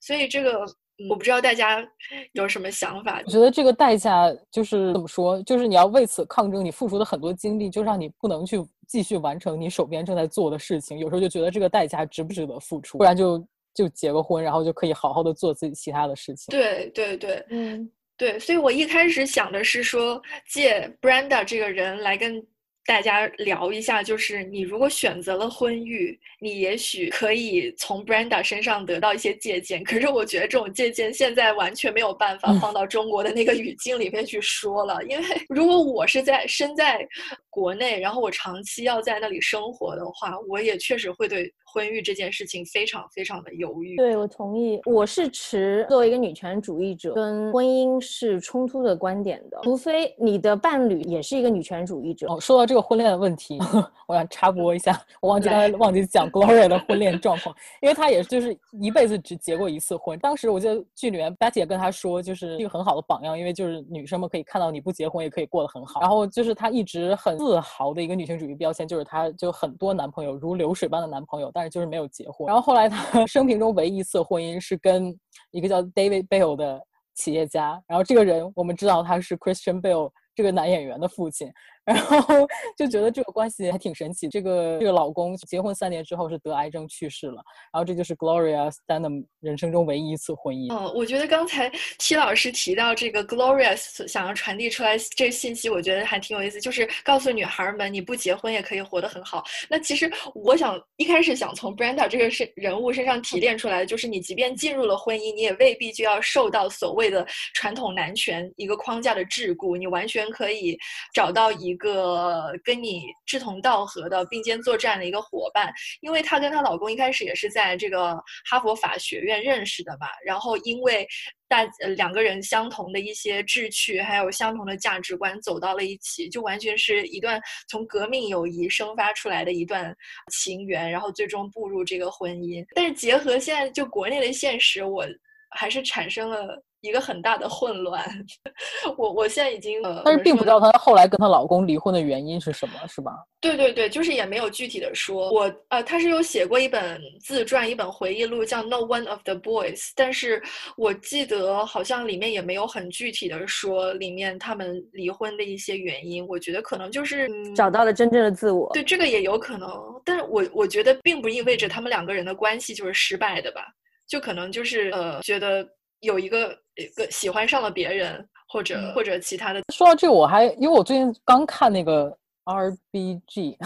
[0.00, 0.64] 所以，这个
[1.08, 1.86] 我不知道大家
[2.32, 3.30] 有什么想法我。
[3.30, 10.98] 觉得这个代价就是怎么说，就是你要为此抗争，你付出的很多精力，就让你不能去继续完成你手边正在做的事情。
[10.98, 16.46] 有时候就觉得这个代价值不值得付出，不然就就结个婚，然后就可以好好的做自己其他的事情。
[16.50, 22.42] 对对对，嗯，对，所以我一开始想的是说，借 Brenda 这个人来跟
[22.86, 29.82] 大家聊一下，就是你如果选择了婚育，你也许可以从 Brenda 身上得到一些借鉴。
[29.82, 37.06] 可是我觉得这种借鉴现在完全没有办法放到中国的那个语境里面去说了，因为如果我是在身在
[37.50, 43.96] 国内，然后我长期要在那里生活的话，我也确实会对婚育这件事情非常非常的犹豫。
[43.96, 44.80] 对，我同意。
[44.86, 52.32] 我是持作为一个女权主义者，跟婚姻是冲突的观点的，除非你的伴侣也是一个女权主义者。
[52.32, 53.58] 哦，说到这个婚恋的问题，
[54.08, 60.18] 我想插播一下，我忘记刚才忘记讲 Gloria 的婚恋状况，因为她也就是一辈子只结过一次婚。
[60.18, 66.00] 当时我记得剧里面 Betty 也跟她说，就是一个很好的榜样，因为就是女生们可以看到你不结婚也可以过得很好。
[66.00, 72.46] 然后就是她一直很自豪的一个女性主义标签，就是她就很多男朋友如流水般的男朋友，但是就是没有结婚。
[72.46, 75.16] 然后后来他 生平中唯一一次婚姻是跟
[75.50, 76.82] 一个叫 David Bell 的
[77.14, 81.50] 企业家，然后这个人我们知道他是 Christian Bell 这个男演员的父亲，
[81.86, 82.46] 然后
[82.76, 84.28] 就觉得这个关系还挺神奇。
[84.28, 90.72] 这个这个老公结婚三年之后是得癌症去世了，然后这就是 Gloria Steinem 人生中唯一一次婚姻。
[90.72, 99.44] 嗯，我觉得刚才 T 老师提到这个 Gloria 想要传递出来这信息，我觉得还挺有意思，就是告诉女孩们，你不结婚也可以活得很好。
[99.70, 110.76] 那其实我想一开始想从 Brenda 这个是人物身上提炼出来，就是你即便进入了婚姻，你也未必就要受到所谓的传统男权一个框架的桎梏，你完全可以
[111.12, 115.70] 找到一一个跟你志同道合的并肩作战的一个伙伴。
[116.00, 118.14] 因为她跟她老公一开始也是在这个
[118.48, 121.06] 哈佛法学院认识的嘛，然后因为
[121.46, 129.94] 大呃两个人相同的一些志趣，还有相同的价值观走到了一起，就完全是一段从革命友谊生发出来的一段
[130.32, 132.64] 情缘，然后最终步入这个婚姻。
[132.74, 135.04] 但是结合现在就国内的现实，我
[135.50, 138.02] 还是产生了一个很大的混乱。
[138.96, 143.12] 我我现在已经呃，但是并不知道她后来跟她老公离婚的原因是什么，是吧？
[143.40, 145.30] 对对对，就是也没有具体的说。
[145.30, 150.42] 我呃，她是有写过一本自传，一本回忆录，叫《No One of the Boys》，但是
[150.76, 156.26] 我记得好像里面也没有很具体的说里面他们离婚的一些原因。
[156.26, 158.70] 我觉得可能就是、嗯、找到了真正的自我。
[158.72, 159.68] 对这个也有可能，
[160.04, 163.66] 但是我我觉得并不意味着他们两个人的关系就是失败的吧，
[164.08, 165.66] 就可能就是呃，觉得
[166.00, 173.56] 有一个一个喜欢上了别人，或者、或者其他的，说到这个，我还因为我最近刚看那个 RBG，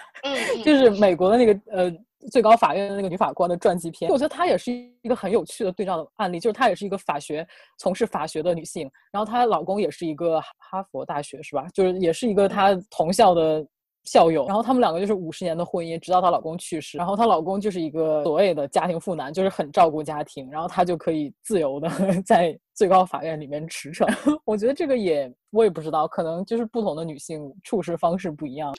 [0.64, 1.92] 就是美国的那个呃
[2.30, 7.46] 最高法院的那个女法官的传记片，我觉得她也是一个很有趣的对照的案例，就是她也是一个法学
[7.78, 11.66] 从事法学的女性，然后她老公也是一个哈佛大学是吧？
[11.74, 13.66] 就是也是一个她同校的。
[14.04, 16.98] 校友，然后他们两个就是五十年的婚姻，直到她老公去世。
[16.98, 21.88] 然后她老公就是一个所谓的家庭妇男，就是很照顾家庭，然后她就可以自由的
[22.24, 24.06] 在最高法院里面驰骋。
[24.44, 28.74] 我觉得这个也我也不知道，可能就是不同的女性处事方式不一样。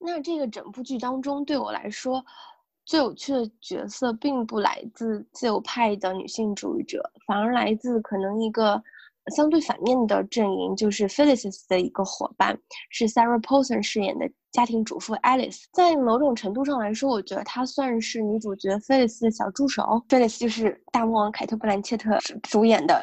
[0.00, 2.24] 那这个整部剧当中，对我来说，
[2.84, 8.80] 最有趣的角色并不来自自由派的女性主义者，反而来自可能一个
[9.34, 12.58] 相对反面的阵营，就是 Phyllis 的一个伙伴，
[12.90, 15.64] 是 Sarah Paulson 饰演的家庭主妇 Alice。
[15.72, 20.02] 在某种程度上来说，我觉得她算是女主角 Phyllis 的小助手。
[20.08, 23.00] Phyllis 就是大魔王凯特·布兰切特主演的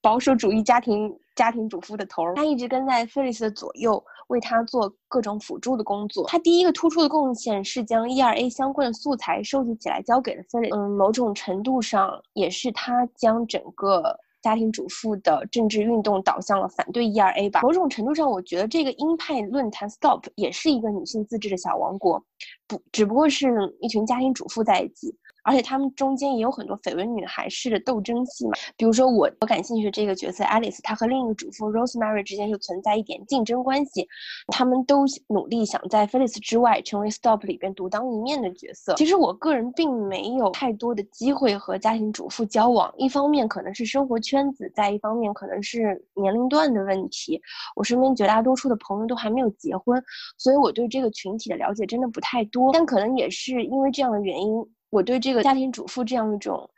[0.00, 6.26] 保守主义家庭家庭主妇的头儿，她一直跟在 Phyllis 的左右，为她做各种辅助的工作。
[6.28, 10.76] 她第一个突出的贡献是将 ERA 相关的素材收集起来，交给了 Phyllis。
[10.76, 17.60] 嗯，某种程度上也是她将整个家庭主妇的政治运动导向了反对 ERA 吧。
[17.62, 22.22] 某种程度上，我觉得这个鹰派论坛 Stop 也是一个女性自治的小王国，
[22.66, 23.48] 不，只不过是
[23.80, 25.14] 一群家庭主妇在一起。
[25.42, 34.06] 而且他们中间也有很多绯闻女孩式的斗争戏嘛，比如说我我感兴趣的这个角色 Alice，她和另一个主妇 Rosemary 之间就存在一点竞争关系，
[34.48, 38.94] 他们都努力想在 Phyllis 之外成为 Stop 里边独当一面的角色。
[38.94, 47.40] 其实我个人并没有太多的机会和家庭主妇交往，一方面可能是生活圈子，在一方面可能是年龄段的问题。
[47.74, 50.02] 我身边绝大多数的朋友都还没有结婚，
[50.36, 52.70] 所以我对这个群体的了解真的不太多。
[52.72, 54.50] 但可能也是因为这样的原因。
[54.90, 56.68] 我对这个家庭主妇这样一种，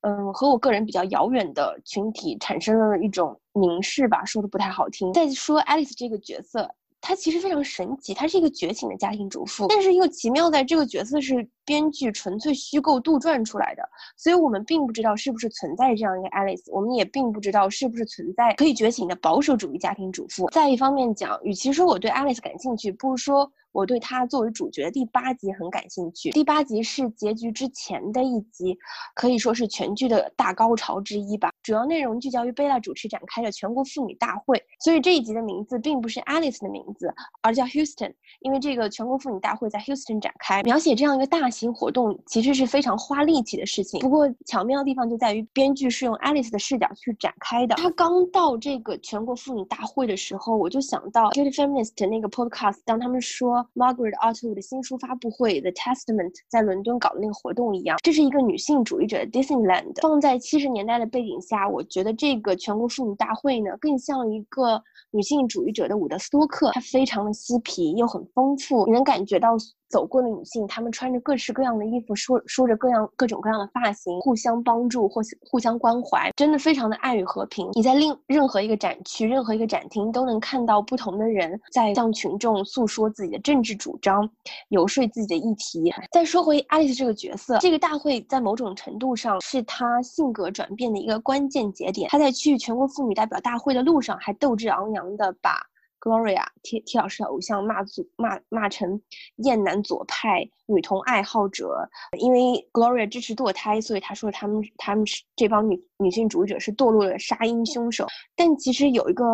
[0.00, 5.12] 嗯，和我个人比较遥远的群体产生了一种凝视吧，说的不太好听。
[5.12, 6.68] 再说 Alice 这个角色。
[7.04, 13.82] 她其实非常神奇，她是一个觉醒的家庭主妇，但是又奇妙在这个角色是编剧纯粹虚构杜撰出来的，
[14.16, 20.48] 所以我们并不知道是不是存在这样一个 Alice，我们也并不知道是不是存在可以觉醒的保守主义家庭主妇。
[20.52, 26.30] 再一方面讲，与其说我对 Alice 感兴趣，不如说我对他作为主角第八集很感兴趣。
[26.30, 28.78] 第八集是结局之前的一集，
[29.14, 31.51] 可以说是全剧的大高潮之一吧。
[31.62, 36.82] 主要内容聚焦于贝拉主持展开的全国妇女大会，所以这一集的名字并不是 Alice 的名。
[36.98, 44.00] 字，而叫 Houston，因为这个全国妇女大会在 Houston 展开，描写这样一个大型活动，其实是非常花力气的事情。
[44.00, 47.76] 不过巧妙的地方就在于，编剧是用 Alice 的视角去展开的。
[47.76, 60.00] 她刚到这个全国妇女大会的时候，我就想到 j u d y Feminist 那个 podcast，当他们说 Margaret Atwood 的新书发布会 The Testament 在伦敦搞的那个活动一样，这是一个女性主义者 Disneyland。
[60.02, 66.70] 放在七十年代的背景下，我觉得这个全国妇女大会呢，更像一个女性主义者的伍德斯托克。
[66.90, 69.56] 非常的嬉皮又很丰富，你能感觉到。
[69.92, 77.68] 走过的女性，她们穿着各式各样的衣服，梳梳着各样各种各样的发型，互相帮助或互相关怀，真的非常的爱与和平。
[77.74, 84.26] 你在另任何一个展区、任何一个展厅，都能看到不同的人在向群众诉说自己的政治主张，
[84.70, 85.92] 游说自己的议题。
[86.10, 92.08] 再说回爱丽丝这个角色，这个大会在某种程度上是她性格转变的一个关关键节点。
[92.08, 95.60] 他在去全国妇女代表大会的路上，还斗志昂扬的把。
[96.04, 99.00] Gloria T T 老师的偶像骂祖骂骂成
[99.36, 102.38] 厌男左派女童爱好者，因为
[102.72, 108.04] Gloria 支持堕胎，所以他说他们他们是这帮女女性主义者是堕落的杀婴凶手。
[108.34, 109.24] 但其实有一个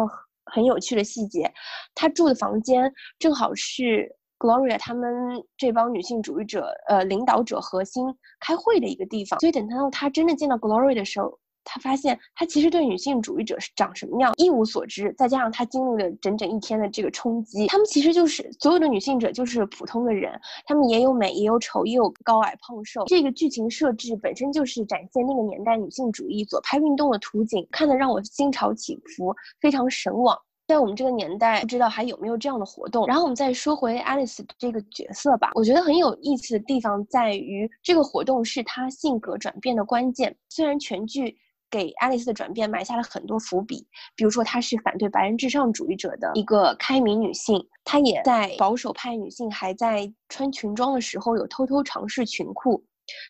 [0.44, 1.50] 很有趣的细节，
[1.94, 5.10] 他住的房间正好是 Gloria 他们
[5.56, 8.04] 这帮女性主义者呃领导者核心
[8.40, 11.38] 开会的一个地方，所以等到他真的见到 Gloria 的时候。
[11.70, 20.32] 他发现，他其实对女性主义者是长什么样一无所知，再加上他经历了整整一天的这个冲击，他们其实就是所有的女性者就是普通的人，
[20.64, 23.04] 他们也有美，也有丑，也有高矮胖瘦。
[23.04, 30.34] 这个剧情设置本身就是展现那个年代女性主义左派运动的图景，看得让我心潮起伏，非常神往。
[30.66, 33.06] 在我们这个年代，不知道还有没有这样的活动。
[33.06, 40.34] 然后我们再说回 Alice 这个角色吧，我觉得很有意思的地方在于，这个活动是她性格转变的关键。
[40.48, 41.36] 虽然全剧。
[41.70, 52.82] 给爱丽丝的转变埋下了很多伏笔，比如说她是反对白人至上主义者的一个开明女性，她也在保守派女性还在穿裙装的时候有偷偷尝试裙裤，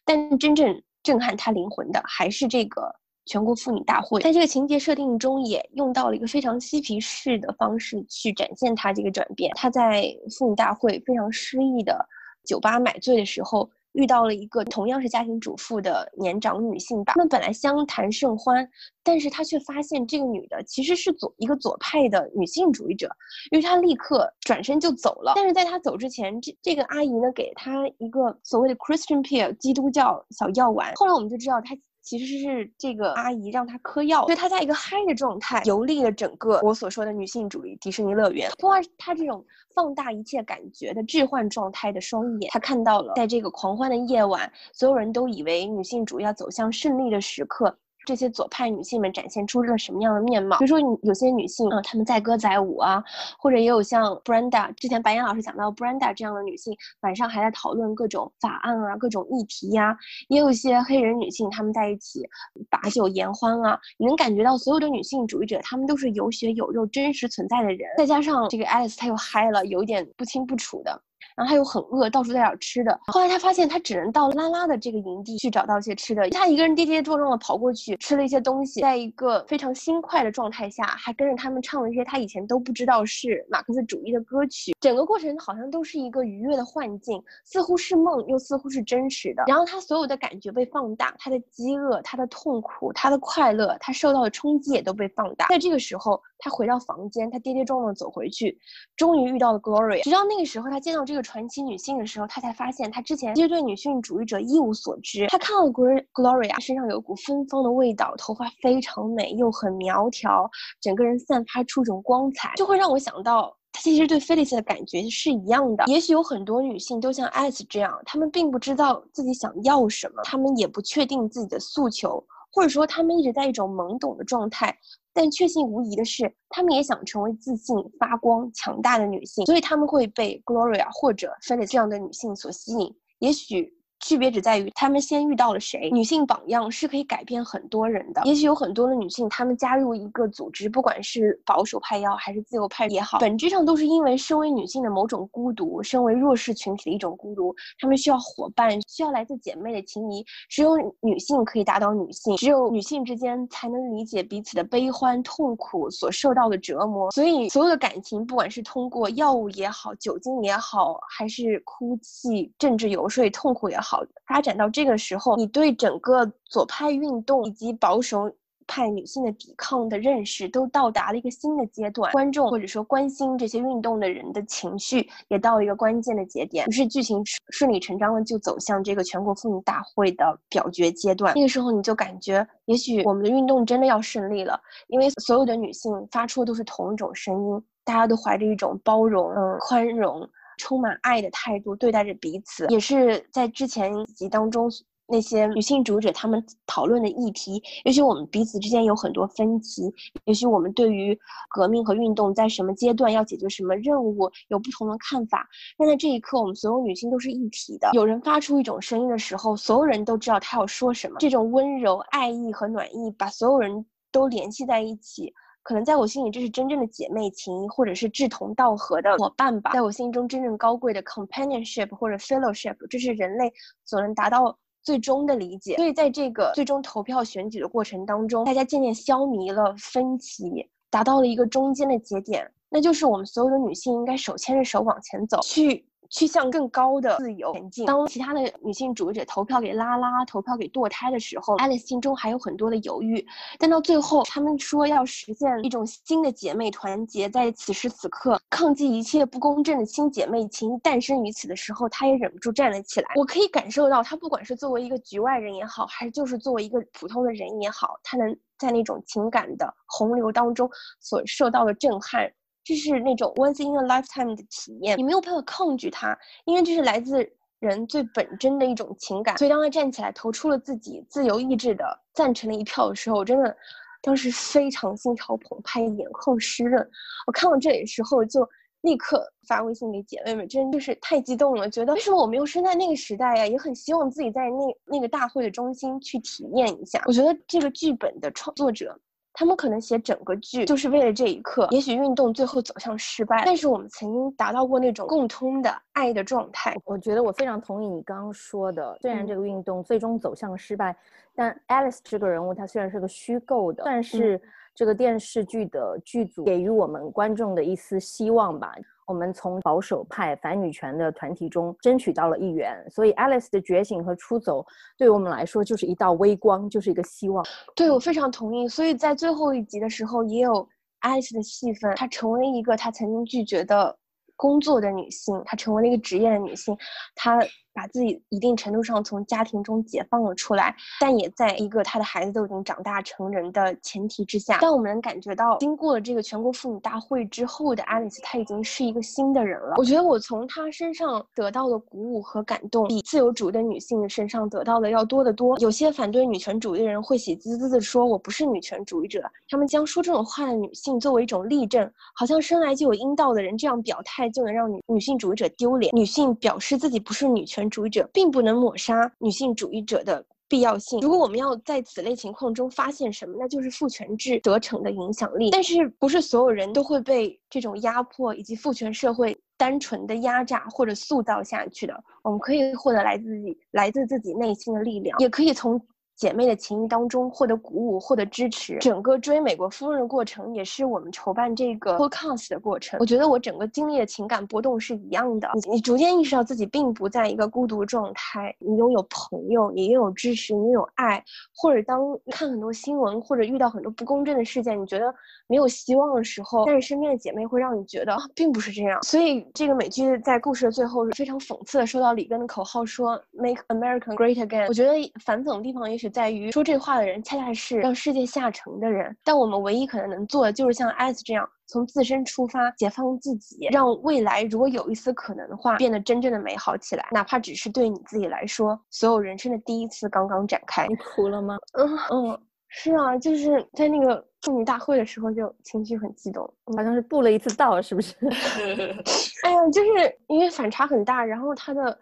[0.04, 2.94] 但真正震撼她灵魂的还是这个
[3.26, 4.20] 全国妇女大会。
[4.20, 9.52] 在这个情节设定中，也用到了一个非常嬉皮士的方式去展现她这个转变。
[9.54, 10.04] 她在
[10.38, 12.06] 妇女大会非常失意的
[12.44, 13.68] 酒吧买醉的时候。
[13.92, 18.68] 遇到了一个同样是家庭主妇的年长女性吧，他们本来相谈甚欢，
[19.02, 23.10] 但是他却发现这个女的其实是左一个左派的女性主义者，
[23.50, 25.32] 于是他立刻转身就走了。
[25.34, 30.92] 但是在他走之前，这这个阿姨呢给他一个所谓的 Christian p e e r 基督教小药丸。
[30.94, 31.76] 后来我们就知道，他
[32.08, 38.50] 其实是这个阿姨让他嗑药，所以他在一个嗨的状态游历了整个我所说的女性主义迪士尼乐园。
[38.58, 39.44] 通过他这种。
[39.74, 47.72] 放大一切感觉的置换状态的双眼，他看到了，在这个狂欢的夜晚，所有人都以为女性主义要走向胜利的时刻。
[48.08, 50.56] 这些左派女性们展现出了什么样的面貌？
[50.56, 53.04] 比如说，有些女性，啊，她们载歌载舞啊，
[53.38, 59.94] 或者也有像 Brenda 之前白岩老师讲到 Brenda 这样的女性，晚上还在讨论各种法案啊、各种议题呀。
[60.28, 62.26] 也有一些黑人女性，她们在一起
[62.70, 63.78] 把酒言欢啊。
[63.98, 67.80] 你能感觉到所有的女性主义者，她们都是有血有肉、真实存在的人。
[67.98, 71.02] 再加上这个 Alice，她又嗨了，有一点不清不楚的。
[71.38, 72.98] 然后他又很饿，到处在找吃的。
[73.06, 76.28] 后来他发现他只能到拉拉的这个营地去找到一些吃的。
[76.30, 84.74] 他一个人跌跌撞撞的跑过去，吃了一些东西，在一个非常轻快的状态下，还跟着他们唱了一些他以前都不知道是马克思主义的歌曲。
[84.80, 89.44] 整个过程好像都是一个愉悦的幻境，似乎是梦，又似乎是真实的。
[89.46, 95.46] 然后他所有的感觉被放大，他的饥饿，他的痛苦，他的快乐，他受到的冲击也都被放大。
[95.46, 98.58] 在这个时候，他回到房间，他跌跌撞撞走回去，
[98.96, 100.02] 终于遇到了 Gloria。
[100.02, 105.26] 直到那个时候，他见到这个传奇女性的时候，他才发现他之前其实对女性主义者一无所知。
[105.28, 113.54] 他看到 Gloria 身上有一股芬芳的味道，头发非常美，又很苗条，整个人散发出一种光彩，就会让我想到。
[113.70, 115.84] 他其实对菲利斯的感觉是一样的。
[115.86, 122.24] 也许有很多女性都像艾斯这样，她们并不知道自己想要什么，她们也不确定自己的诉求，
[122.58, 124.76] 或者说他们一直在一种懵懂的状态。
[125.14, 132.92] 但确信无疑的是，他们也想成为自信、发光、强大的女性，所以他们会被 Gloria 或者菲利斯这样的女性所吸引。
[133.20, 133.77] 也许。
[134.00, 135.90] 区别只在于他们先遇到了谁。
[135.90, 138.22] 女性榜样是可以改变很多人的。
[138.24, 147.54] 也许有很多的女性，她们加入一个组织，不管是保守派也好，还是自由派也好，本质上都是因为身为女性的某种孤独，身为弱势群体的一种孤独。
[147.78, 150.24] 她们需要伙伴，需要来自姐妹的情谊。
[150.48, 157.10] 只有女性可以打倒女性，只有女性之间才能理解彼此的悲欢痛苦所受到的折磨。
[157.10, 163.87] 所以，所有的感情，不管是通过药物也好，酒精也好，还是哭泣、政治游说、痛苦也好。
[163.90, 168.30] 好，发展到这个时候，你对整个左派运动以及保守
[168.66, 172.12] 派女性的抵抗的认识都到达了一个新的阶段。
[172.12, 176.66] 观众或者说关心这些运动的人的情绪也到了一个关键的节点。
[176.66, 181.32] 于是剧情顺理成章的就走向这个全国妇女大会的表决阶段。
[181.34, 190.28] 那个时候你就感觉，也许我们的运动真的要胜利了，因为所有的女性发出的都是同一种声音，大家都怀着一种包容、嗯宽容。
[190.58, 194.70] 充满爱的态度对待着彼此，也是在之前集当中
[195.10, 197.62] 那些女性主者他们讨论的议题。
[197.86, 199.90] 也许我们彼此之间有很多分歧，
[200.26, 201.18] 也许我们对于
[201.48, 205.48] 革命和运动在什么阶段要解决什么任务有不同的看法。
[205.78, 207.88] 但在这一刻，我们所有女性都是一体的。
[207.94, 211.16] 有人发出一种声音的时候，所有人都知道他要说什么。
[211.20, 215.32] 这种温柔、爱意和暖意把所有人都联系在一起。
[215.68, 219.70] 可能在我心里，这是真正的姐妹情，或者是志同道合的伙伴吧。
[219.74, 223.52] 在我心中，真正高贵的 companionship 或者 fellowship，这是人类
[223.84, 225.76] 所能达到最终的理解。
[225.76, 235.84] 所以，在这个最终投票选举的过程当中，大家渐渐消弭了分歧，达到了一个中间的节点，那就是我们所有的女性应该手牵着手往前走去。
[236.10, 237.86] 去向更高的自由前进。
[237.86, 243.24] 当其他的女性主义者投票给拉拉、投票给堕胎的时候爱丽丝心中还有很多的犹豫。
[243.58, 253.08] 但到最后，他们说要实现一种新的姐妹团结，在此时此刻，抗击一切不公正的亲姐妹情诞生于此的时候，她也忍不住站了起来。
[253.16, 262.30] 我可以感受到，她不管是作为一个局外人也好，还是就是作为一个普通的人也好，她能在那种情感的洪流当中所受到的震撼。
[262.68, 267.26] 这是那种 once in a lifetime 的体验，你没有办法抗拒它，因为这是来自
[267.60, 269.38] 人最本真的一种情感。
[269.38, 273.56] 所以当他站起来投出了自己自由意志的赞成的一票的时候，我真的
[274.02, 276.86] 当时非常心潮澎湃，眼眶湿润。
[277.26, 278.46] 我看到这里的时候，就
[278.82, 283.46] 立刻发微信给姐妹们，真的就是太激动了，觉得为什么我没有生在那个时代呀？
[283.46, 287.02] 也很希望自己在那那个大会的中心去体验一下。
[287.06, 288.94] 我觉得这个剧本的创作者。
[289.38, 291.68] 他们可能写整个剧就是为了这一刻。
[291.70, 296.76] 也许运动最后走向失败，但是我们曾经达到过那种共通的爱的状态。
[296.84, 298.98] 我觉得我非常同意你刚刚说的。
[299.00, 300.96] 虽然这个运动最终走向失败，
[301.36, 304.42] 但 Alice 这个人物她虽然是个虚构的，但是
[304.74, 308.74] 这个电视剧的剧组给予我们观众的一丝希望吧。
[309.08, 314.64] 我们从保守派反女权的团体中争取到了一员，所以 Alice 的觉醒和出走，
[314.98, 317.42] 对我们来说就是一道微光，就是一个希望。
[317.74, 318.68] 对我非常同意。
[318.68, 320.68] 所以在最后一集的时候，也有
[321.00, 323.96] Alice 的戏份，她成为一个她曾经拒绝的
[324.36, 326.76] 工作的女性，她成为了一个职业的女性，
[327.14, 327.38] 她。
[327.78, 334.58] 把自己一定程度上从家庭中解放了出来，但也在一个他的孩子都已经长大成人的前提之下。
[334.60, 339.76] 但我们能感觉到，经过了这个全国妇女大会之后的 Alice，她已经是一个新的人了。
[339.76, 345.56] 我觉得我从她身上得到的鼓舞和感动，比自由主义的女性身上得到的要多得多。
[345.60, 355.94] 有些反对女权主义的人会喜滋滋的说：“我不是女权主义者。”他们将说这种话的女性作为一种例证，好像生来就有阴道的人这样表态就能让女女性主义者丢脸。
[355.94, 357.67] 女性表示自己不是女权。
[357.68, 361.00] 主义者并不能抹杀女性主义者的必要性。
[361.00, 365.50] 如果我们要在此类情况中发现什么，那就是父权制得逞的影响力。
[365.50, 375.80] 但是，不是所有人都会被这种压迫以及父权社会单纯的压榨或者塑造下去的，我们可以获得来自自己来自自己内心的力量，也可以从。
[376.18, 378.76] 姐妹的情谊当中获得鼓舞，获得支持。
[378.80, 382.98] 整个追美国夫人的过程，也是我们筹办这个 podcast 的过程。
[382.98, 385.48] 我觉得我整个经历的情感波动是一样的。
[385.54, 391.22] 你你逐渐意识到自己并不在一个孤独状态，你拥有朋友，你拥有支持，你拥有爱。
[391.54, 392.00] 或者当
[392.32, 395.14] 看很多新闻，或者遇到很多不公正的事件，你觉得
[395.46, 399.00] 没有希望的时候，但是身边的姐妹会让你觉得并不是这样。
[399.04, 404.66] 所以这个美剧在故事的最后非常讽刺的说到里根的口号说 “Make America Great Again”。
[404.66, 404.94] 我觉得
[405.24, 406.07] 反讽的地方也许。
[406.08, 420.86] 在于说这话的人恰恰是让世界下沉的人，但我们唯一可能能做的就是像艾斯这样，从自身出发，解放自己，让未来如果有一丝可能的话，变得真正的美好起来，哪怕只是对你自己来说，所有人生的第一次刚刚展开。
[420.86, 421.56] 你哭了吗？
[421.72, 426.42] 嗯嗯，是啊，就是在那个妇女大会的时候就情绪很激动，
[426.76, 428.14] 好像是布了一次道，是不是？
[429.44, 431.98] 哎呀，就是因为反差很大，然后他的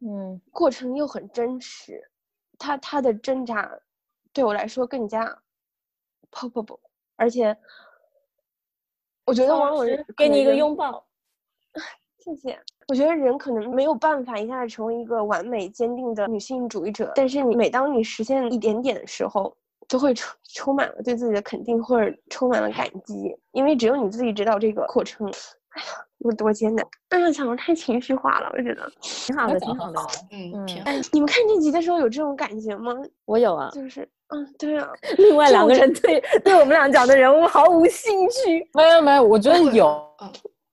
[0.00, 2.00] 嗯过程又很真实。
[2.60, 3.68] 他他的挣扎，
[4.32, 5.36] 对我来说更加
[6.30, 6.78] palpable，
[7.16, 7.56] 而且
[9.24, 9.86] 我觉得往往
[10.16, 11.04] 给你一个拥抱，
[12.18, 12.60] 谢谢。
[12.86, 19.56] 我觉得人可能没有办法一下子成为一个完美坚定的女性主义者，但是你每当你实现一点点的时候，
[19.88, 25.26] 就会充充满了对自己的肯定或者充满了感激，因为只有你自己知道这个过程。
[25.70, 25.88] 哎呀，
[26.20, 26.86] 有多艰难！
[27.10, 30.00] 哎呀，讲的太情绪化了，我觉得挺好的，挺好的。
[30.32, 30.82] 嗯嗯。
[30.84, 32.92] 哎，你们看这集的时候有这种感觉吗？
[33.24, 34.88] 我有啊，就是，嗯，对啊。
[35.18, 38.68] 另外两个人对对我们俩讲的人物毫无兴趣。
[38.74, 40.00] 没有没有，我觉得有。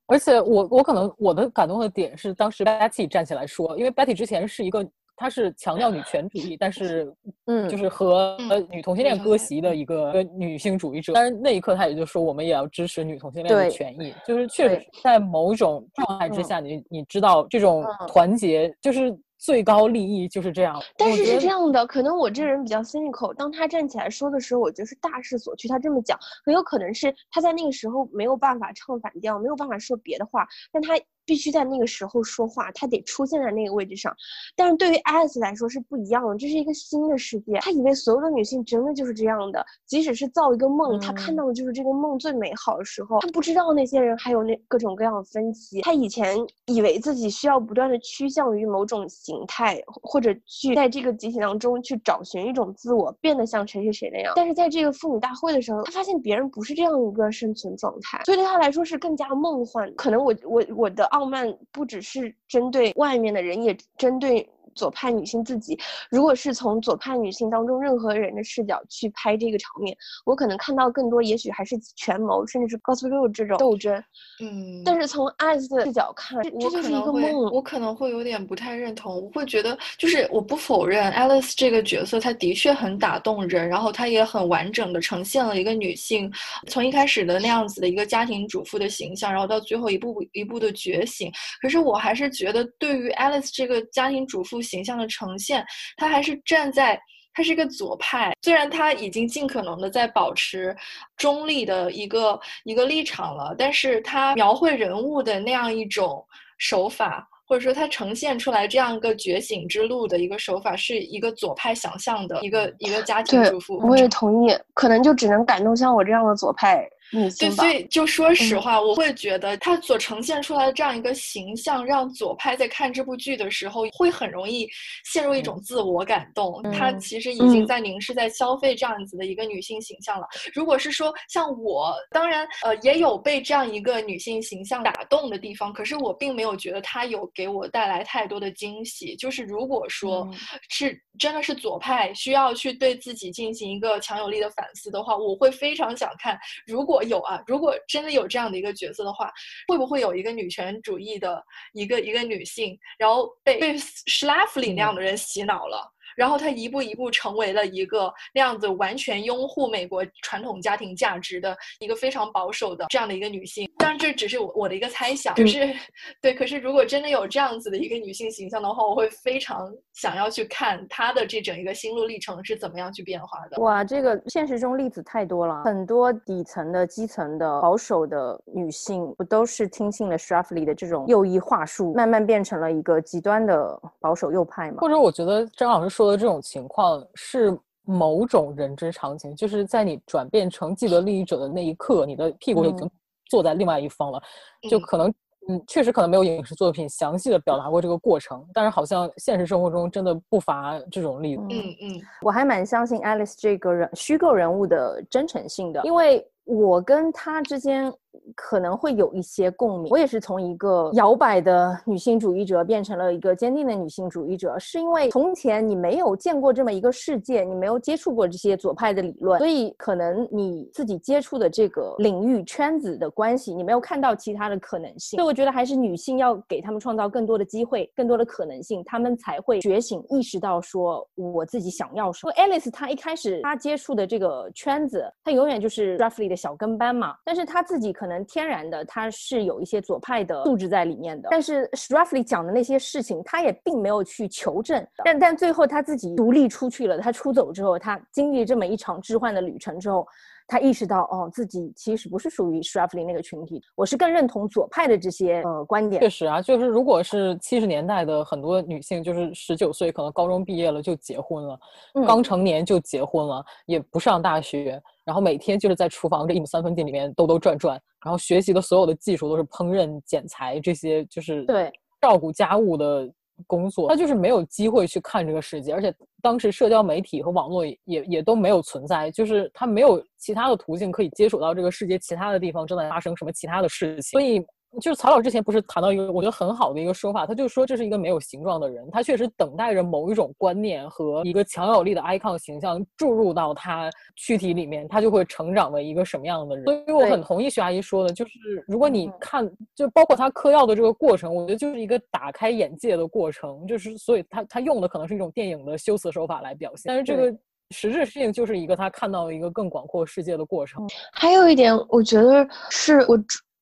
[0.07, 4.85] 而且我我可能我的感动的点是当时 Betty 站起来说，因为 Betty 之前是一个。
[5.17, 7.11] 他是强调女权主义，但是，
[7.47, 8.37] 嗯，就是和
[8.69, 11.11] 女同性恋割席的一个女性主义者。
[11.13, 14.13] 但是那一刻，他也就说，我们也要支持女同性恋的权益。
[14.27, 20.79] 就是确实，在某种状态之下，你你知道，这种团结就是最高利益就是这样。
[20.95, 23.33] 但是是这样的，可能我这人比较 cynical。
[23.33, 25.67] 当他站起来说的时候，我觉得是大势所趋。
[25.67, 26.15] 他这么讲，
[26.45, 30.93] 很有可能是他在那个时候没有办法唱反调，没有办法说别的话，但他。
[31.27, 34.15] 必须在那个时候说话，他得出现在那个位置上。
[34.55, 37.59] 但是对于 Alice 来说是不一样的，这是一个新的世界。
[37.59, 43.19] 他以为所有的女性真的就是这样的，即使是造一个梦，他看到的就是这个梦最美好的时候。
[43.19, 45.81] 他不知道那些人还有那各种各样的分歧。
[45.81, 54.31] 他以前以为自己需要不断的趋向于某种形态，或者去在这个集体当中去找寻一种自我，变得像谁谁谁那样。
[54.37, 59.93] 但是在这个妇女大会的时候，他发现别人不是这样一个生存状态，所以对他来说是更加梦幻。
[59.95, 61.05] 可能我我我的。
[61.17, 64.47] 傲慢不只是针对外面的人，也针对。
[64.77, 65.77] 左派女性自己，
[66.11, 73.91] 如果是从左派女性当中任何人的视角去拍这个场面，我可能看到更多，也许还是权谋，甚至是 gossip 这种斗争。
[74.39, 77.51] 嗯，但是从 Alice 的视角看，这就是一个梦。
[77.51, 86.31] 我可能会有点不太认同，我会觉得，就是我不否认 Alice 这个角色，她的确很打动人，然后她也很完整的呈现了一个女性
[86.67, 91.31] 从一开始的那样子的一个家庭主妇的形象，然后到最后一步一步的觉醒。
[91.61, 94.57] 可是我还是觉得，对于 Alice 这个家庭主妇。
[94.67, 95.65] 形象的呈现，
[95.95, 96.99] 他还是站在，
[97.33, 100.75] 他是一个左派，虽然他已经尽可能的在保持
[101.15, 106.25] 中立的一个一个立场了，但是他描绘人物的那样一种
[106.57, 113.77] 手法，或者说他呈现出来这样一个觉醒之路的一个手法，是一个左派想象的一个一个家庭主妇。
[113.87, 116.87] 我也同意，可能就只能感动像我这样的左派。
[117.11, 124.67] 对，所以就说实话，我会觉得他所呈现出来的这样一个形象，让左派在看这部剧的时候，会很容易
[125.05, 126.61] 陷入一种自我感动。
[126.73, 130.27] 他其实已经在凝视、在消费这样子的一个女性形象了。
[130.53, 139.15] 如果是说像我，当然呃也有被这样一个女性形象打动的地方，可是我并没有觉得她有给我带来太多的惊喜。
[139.15, 140.29] 就是如果说
[140.69, 146.96] 是真的是左派需要去对自己进行一个强有力的反思的话，我会非常想看，如果。
[147.03, 149.31] 有啊，如果真的有这样的一个角色的话，
[149.67, 151.43] 会不会有一个女权主义的
[151.73, 155.93] 一个一个女性，然后被被 Schlafly 那样的人洗脑了？
[156.15, 163.69] 然后他一步一步成为了一个那样子完全拥护美国传统家庭价值的一个非常保守的这样的一个女性。
[163.77, 165.71] 当然这只是我我的一个猜想，可是
[166.19, 173.61] 对，可是如果真的有这样子的一个女性形象的话，我会非常想要去看他的这整一个心路历程是怎么样去变化的。
[173.61, 184.77] 哇，这个现实中例子太多了，很多底层的基层的保守的女性不都是听信了 s h a f l y 的这种右翼话术，慢慢变成了一个极端的保守右派吗？
[184.79, 186.07] 或者我觉得张老师说。
[186.07, 192.89] 的这种情况是某种人之常情，就是在你转变成既得利益者的那一刻，你的屁股已经
[193.25, 194.21] 坐在另外一方了，
[194.69, 195.13] 就可能
[195.49, 201.43] 嗯，确实可能没有影视作品详细的表达过这个过程，但是好像现实生活中真的不乏这种例子。
[201.49, 207.91] 嗯嗯，我还蛮相信 Alice 这个人虚构人物的真诚性的，因为我跟他之间
[208.35, 209.91] 可能会有一些共鸣。
[209.91, 225.17] 我也是从一个摇摆的女性主义者变成了一个坚定的女性主义者，是因为从前你没有见过这么一个世界，你没有接触过这些左派的理论，所以可能你自己接触的这个领域圈子的关系，你没有看到其他的可能性。
[225.17, 232.33] 所以我觉得还是女性要给他们创造更多的机会，更多的可能性，他们才会觉醒，意识到说我自己想要什么。
[232.33, 250.07] Alice 她一开始她接触的这个圈子，她永远就是 Roughly 的小跟班嘛，但是她自己可能天然的他是有一些左派的素质在里面的，但是 Roughly 讲的那些事情，他也并没有去求证，但但最后他自己独立出去了，他出走之后，他经历这么一场置换的旅程之后。
[250.47, 256.01] 他意识到，哦，自己其实不是属于 Shriveley 那个群体，我是更认同左派的这些呃观点。
[256.01, 261.59] 确实啊，就是如果是七十年代的很多女性，就是十九岁可能高中毕业了就结婚了，
[262.07, 267.73] 刚成年就结婚了，也不上大学，然后每天就是在厨房这一亩三分地里面兜兜转转，
[268.05, 273.11] 然后学习的所有的技术都是烹饪、剪裁这些，就是对照顾家务的。
[273.45, 284.43] 工作，他就是没有机会去看这个世界，而且当时社交媒体和网络也也都没有存在，就是他没有其他的途径可以接触到这个世界其他的地方正在发生什么其他的事情，所以。
[284.81, 296.65] 就是曹老之前不是谈到一个我觉得很好的一个说法，他就说这是一个没有形状的人，他确实等待着某一种观念和一个强有力的 icon 形象注入到他躯体里面，他就会成长为一个什么样的人。
[296.65, 298.31] 所以我很同意徐阿姨说的，就是
[298.67, 307.35] 如果你看，就包括他嗑药的这个过程，我觉得就是一个打开眼界的过程，就是所以他他用的可能是一种电影的修辞手法来表现，但是这个
[307.71, 310.85] 实质性就是一个他看到了一个更广阔世界的过程。
[311.13, 313.17] 还有一点，我觉得是我。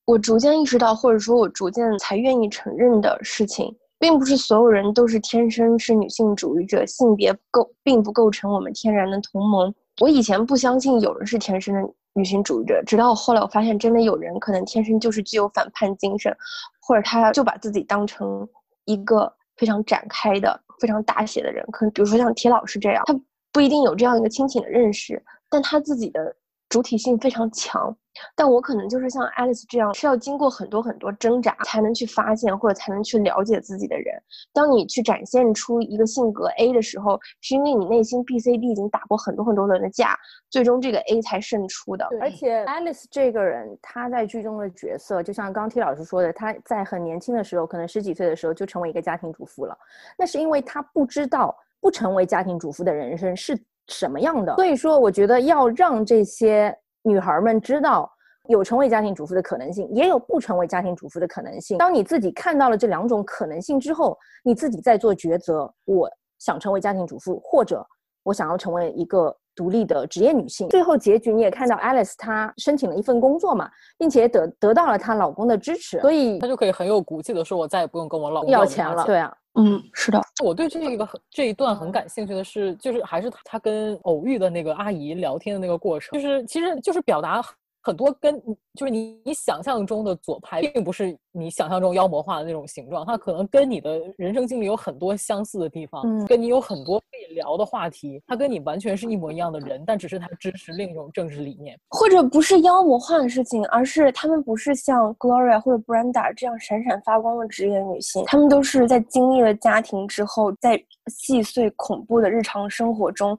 [0.05, 9.73] 我逐渐意识到，或者说，我逐渐才愿意承认的事情，并不是所有人都是天生是女性主义者，性别构并不构成我们天然的同盟。
[9.99, 11.81] 我以前不相信有人是天生的
[12.13, 16.35] 女性主义者，直到后来我发现，真的有人可能天生就是具有反叛精神，
[16.79, 18.47] 或者他就把自己当成
[18.85, 21.65] 一个非常展开的、非常大写的人。
[21.71, 23.19] 可能比如说像铁老师这样，他
[23.51, 26.35] 不一定有这样一个清醒的认识，但他自己的
[26.75, 27.95] 主体性非常强。
[28.35, 34.13] 但我可能就是像 Alice 这样，是要经过很多很多挣扎才能去发现或者才能去了解自己的人。
[34.53, 40.17] 当你去展现出一个性格 A 的时候，是因为你内心 B、C、D 已经打过很多很多轮的架，
[40.49, 42.05] 最终这个 A 才胜出的。
[42.19, 49.77] 而且 Alice 这个人，他在剧中的角色，就像刚 T 老师说的，他在很年轻的时候，可能十几岁的时候就成为一个家庭主妇了。
[50.17, 54.55] 那是因为他不知道不成为家庭主妇的人生是什么样的。
[54.55, 56.75] 所以说，我觉得要让这些。
[57.07, 58.11] 女孩们知道
[58.47, 61.77] 有成为家庭主妇的可能性，也有不成为家庭主妇的可能性。
[61.77, 66.09] 当你自己看到了这两种可能性之后，你自己在做抉择：我
[66.39, 67.85] 想成为家庭主妇，或者
[68.23, 70.67] 我想要成为一个独立的职业女性。
[70.69, 73.69] 最后结局你也看到，Alice 她申请了一份工作嘛，
[73.99, 80.21] 并且得得到了她老公的支持，所以她就可以很有骨气的说：“我再也不用跟我老公要钱了。”对啊，嗯，是的。
[80.43, 87.41] 我对这个这一段很感兴趣的是，就是还是他跟偶遇的那个阿姨聊天的那个过程，就是其实就是表达。
[87.85, 88.41] 很多跟
[88.73, 113.37] 就是你你想象中的左派，并不是你想象中妖魔化的那种形状，它可能跟你的人生经历有很多相似的地方，嗯，跟你有很多可以聊的话题，他跟你完全是一模一样的人，但只是他支持另一种政治理念，或者不是妖魔化的事情，而是他们不是像 Gloria 或者 Brenda 这样闪闪发光的职业女性，她们都是在经历了家庭之后，在细碎恐怖的日常生活中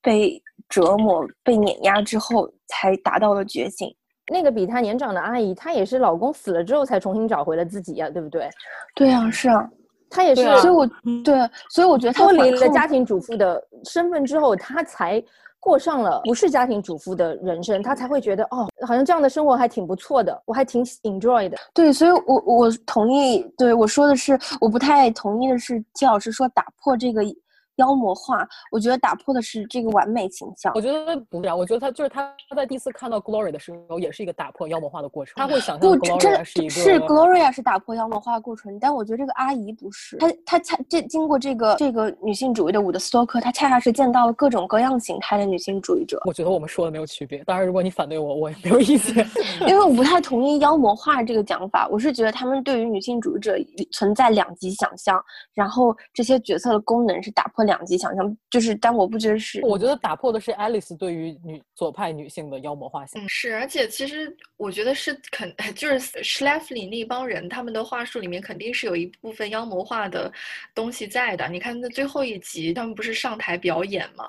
[0.00, 0.40] 被。
[0.72, 3.94] 折磨被碾压之后，才达到了觉醒。
[4.32, 8.48] 那个比她年长的阿姨，她也是老公死了之后才重新找回了自己呀，对不对？
[8.94, 9.68] 对啊，是啊，
[10.08, 10.42] 她也是。
[10.60, 10.86] 所以，我
[11.22, 11.36] 对，
[11.68, 15.22] 所以我觉得她脱离了家庭主妇的身份之后，她才
[15.60, 21.58] 过上了不是家庭主妇的人生，她才会觉得哦，好像这样的生活还挺不错的，我还挺 enjoy 的。
[21.74, 23.44] 对，所以我我同意。
[23.58, 27.22] 对我说的是，我不太同意的是，季老师说打破这个。
[27.76, 30.72] 妖魔化，我觉得打破的是这个完美形象。
[30.74, 35.32] 我觉得不是啊，我觉得他就是他在第一次看到 Gloria 的时候，也是一个打破妖魔化的过程。
[35.36, 40.18] 他会想象 Gloria 是一个是 Gloria 是打破妖魔化过程，但我觉得这个阿姨不是。
[40.18, 46.20] 她她恰这经过这个这个女性主义的伍德斯托克，她恰恰是见到了各种各样形态的女性主义者。
[46.26, 47.42] 我觉得我们说的没有区别。
[47.44, 49.26] 当然，如果你反对我，我也没有意见，
[49.66, 51.88] 因为我不太同意妖魔化这个讲法。
[51.88, 53.56] 我是觉得他们对于女性主义者
[53.92, 55.22] 存在两极想象，
[55.54, 57.61] 然后这些角色的功能是打破。
[57.62, 70.30] 破两极想象，就是但我不觉得是，我觉得打破的是 Alice 对于女左派女性的妖魔化想嗯，是，而且其实我觉得是肯， 就是 Schlafly 那帮人他们的话术里面肯定是有一部分妖魔化的
[70.74, 71.48] 东西在的。
[71.48, 74.24] 你看那最后一集，他们不是上台表演吗？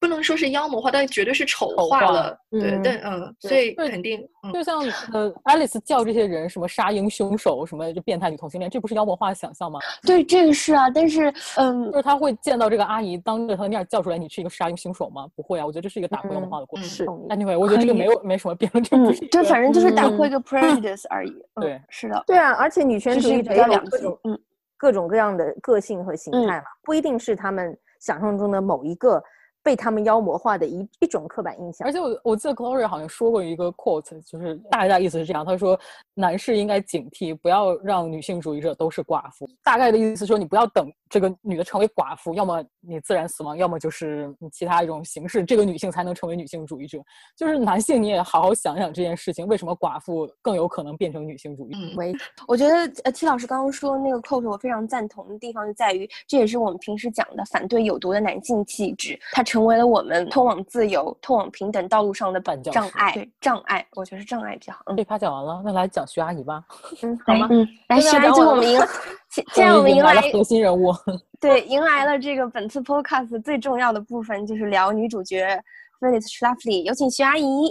[0.00, 2.38] 不能说是妖魔化，但绝对是丑丑化化了。
[2.50, 4.80] 对嗯，但嗯，所以肯定嗯就像
[5.12, 9.80] 呃，Alice 叫这些人什么杀婴凶手，什么就变态女同性恋，这不是妖魔化想象吗？
[10.06, 15.26] 对这个是啊，但是嗯就是他会见到这个阿姨当着她的面叫出来，你是一个杀人凶手吗？
[15.34, 17.06] 不会啊，我觉得这是一个打破妖魔化的过程。
[17.28, 21.30] Anyway，我觉得这个没有没什么辩论，这嗯不是反正就是打嗯破一个 prejudice 而已。
[21.54, 24.38] 嗯对，是的，对啊，而且女权主义者是比较两也有各种，嗯
[24.76, 29.22] 各种各样的个性和形嗯态嘛，不一定是他们想象中的某一个
[29.66, 31.92] 被他们妖魔化的一一种刻板印象而。
[31.92, 35.76] 且我我记得 Gloria 好像说过一个 quote，就是大概意思是这样，他说
[36.14, 39.44] 男士应该警惕，不要让女性主义者都是寡妇。
[39.64, 46.98] 大概的意思说，你不要等这个女的成为寡妇，要么你自然死亡，要么就是其他一种形式，这个女性才能成为女性主义者。
[47.36, 51.72] 就是男性你也好好想想这件事情，为什么寡妇更有可能变成女性主义？
[51.74, 52.12] 嗯喂
[52.46, 63.12] 我觉得呃，T 老师刚刚说那个 quote 我非常赞同的地方就在于，这也是我们平时讲的反对有毒的男性气质，它成为了我们通往自由、通往平等道路上的绊脚石障碍。
[63.14, 64.80] 对，障碍，我觉得是障碍比较好。
[64.84, 66.62] 嗯这趴讲完了，那来讲徐阿姨吧。
[67.02, 67.48] 嗯， 好吗？
[67.50, 68.78] 嗯，来，徐阿姨， 我们迎，
[69.30, 70.92] 现现在我们迎来核心人物。
[71.40, 75.58] 对，迎来了这个本次 podcast 最重要的部分，就是聊女主角
[76.00, 77.70] Phyllis Schlafly，有请徐阿姨。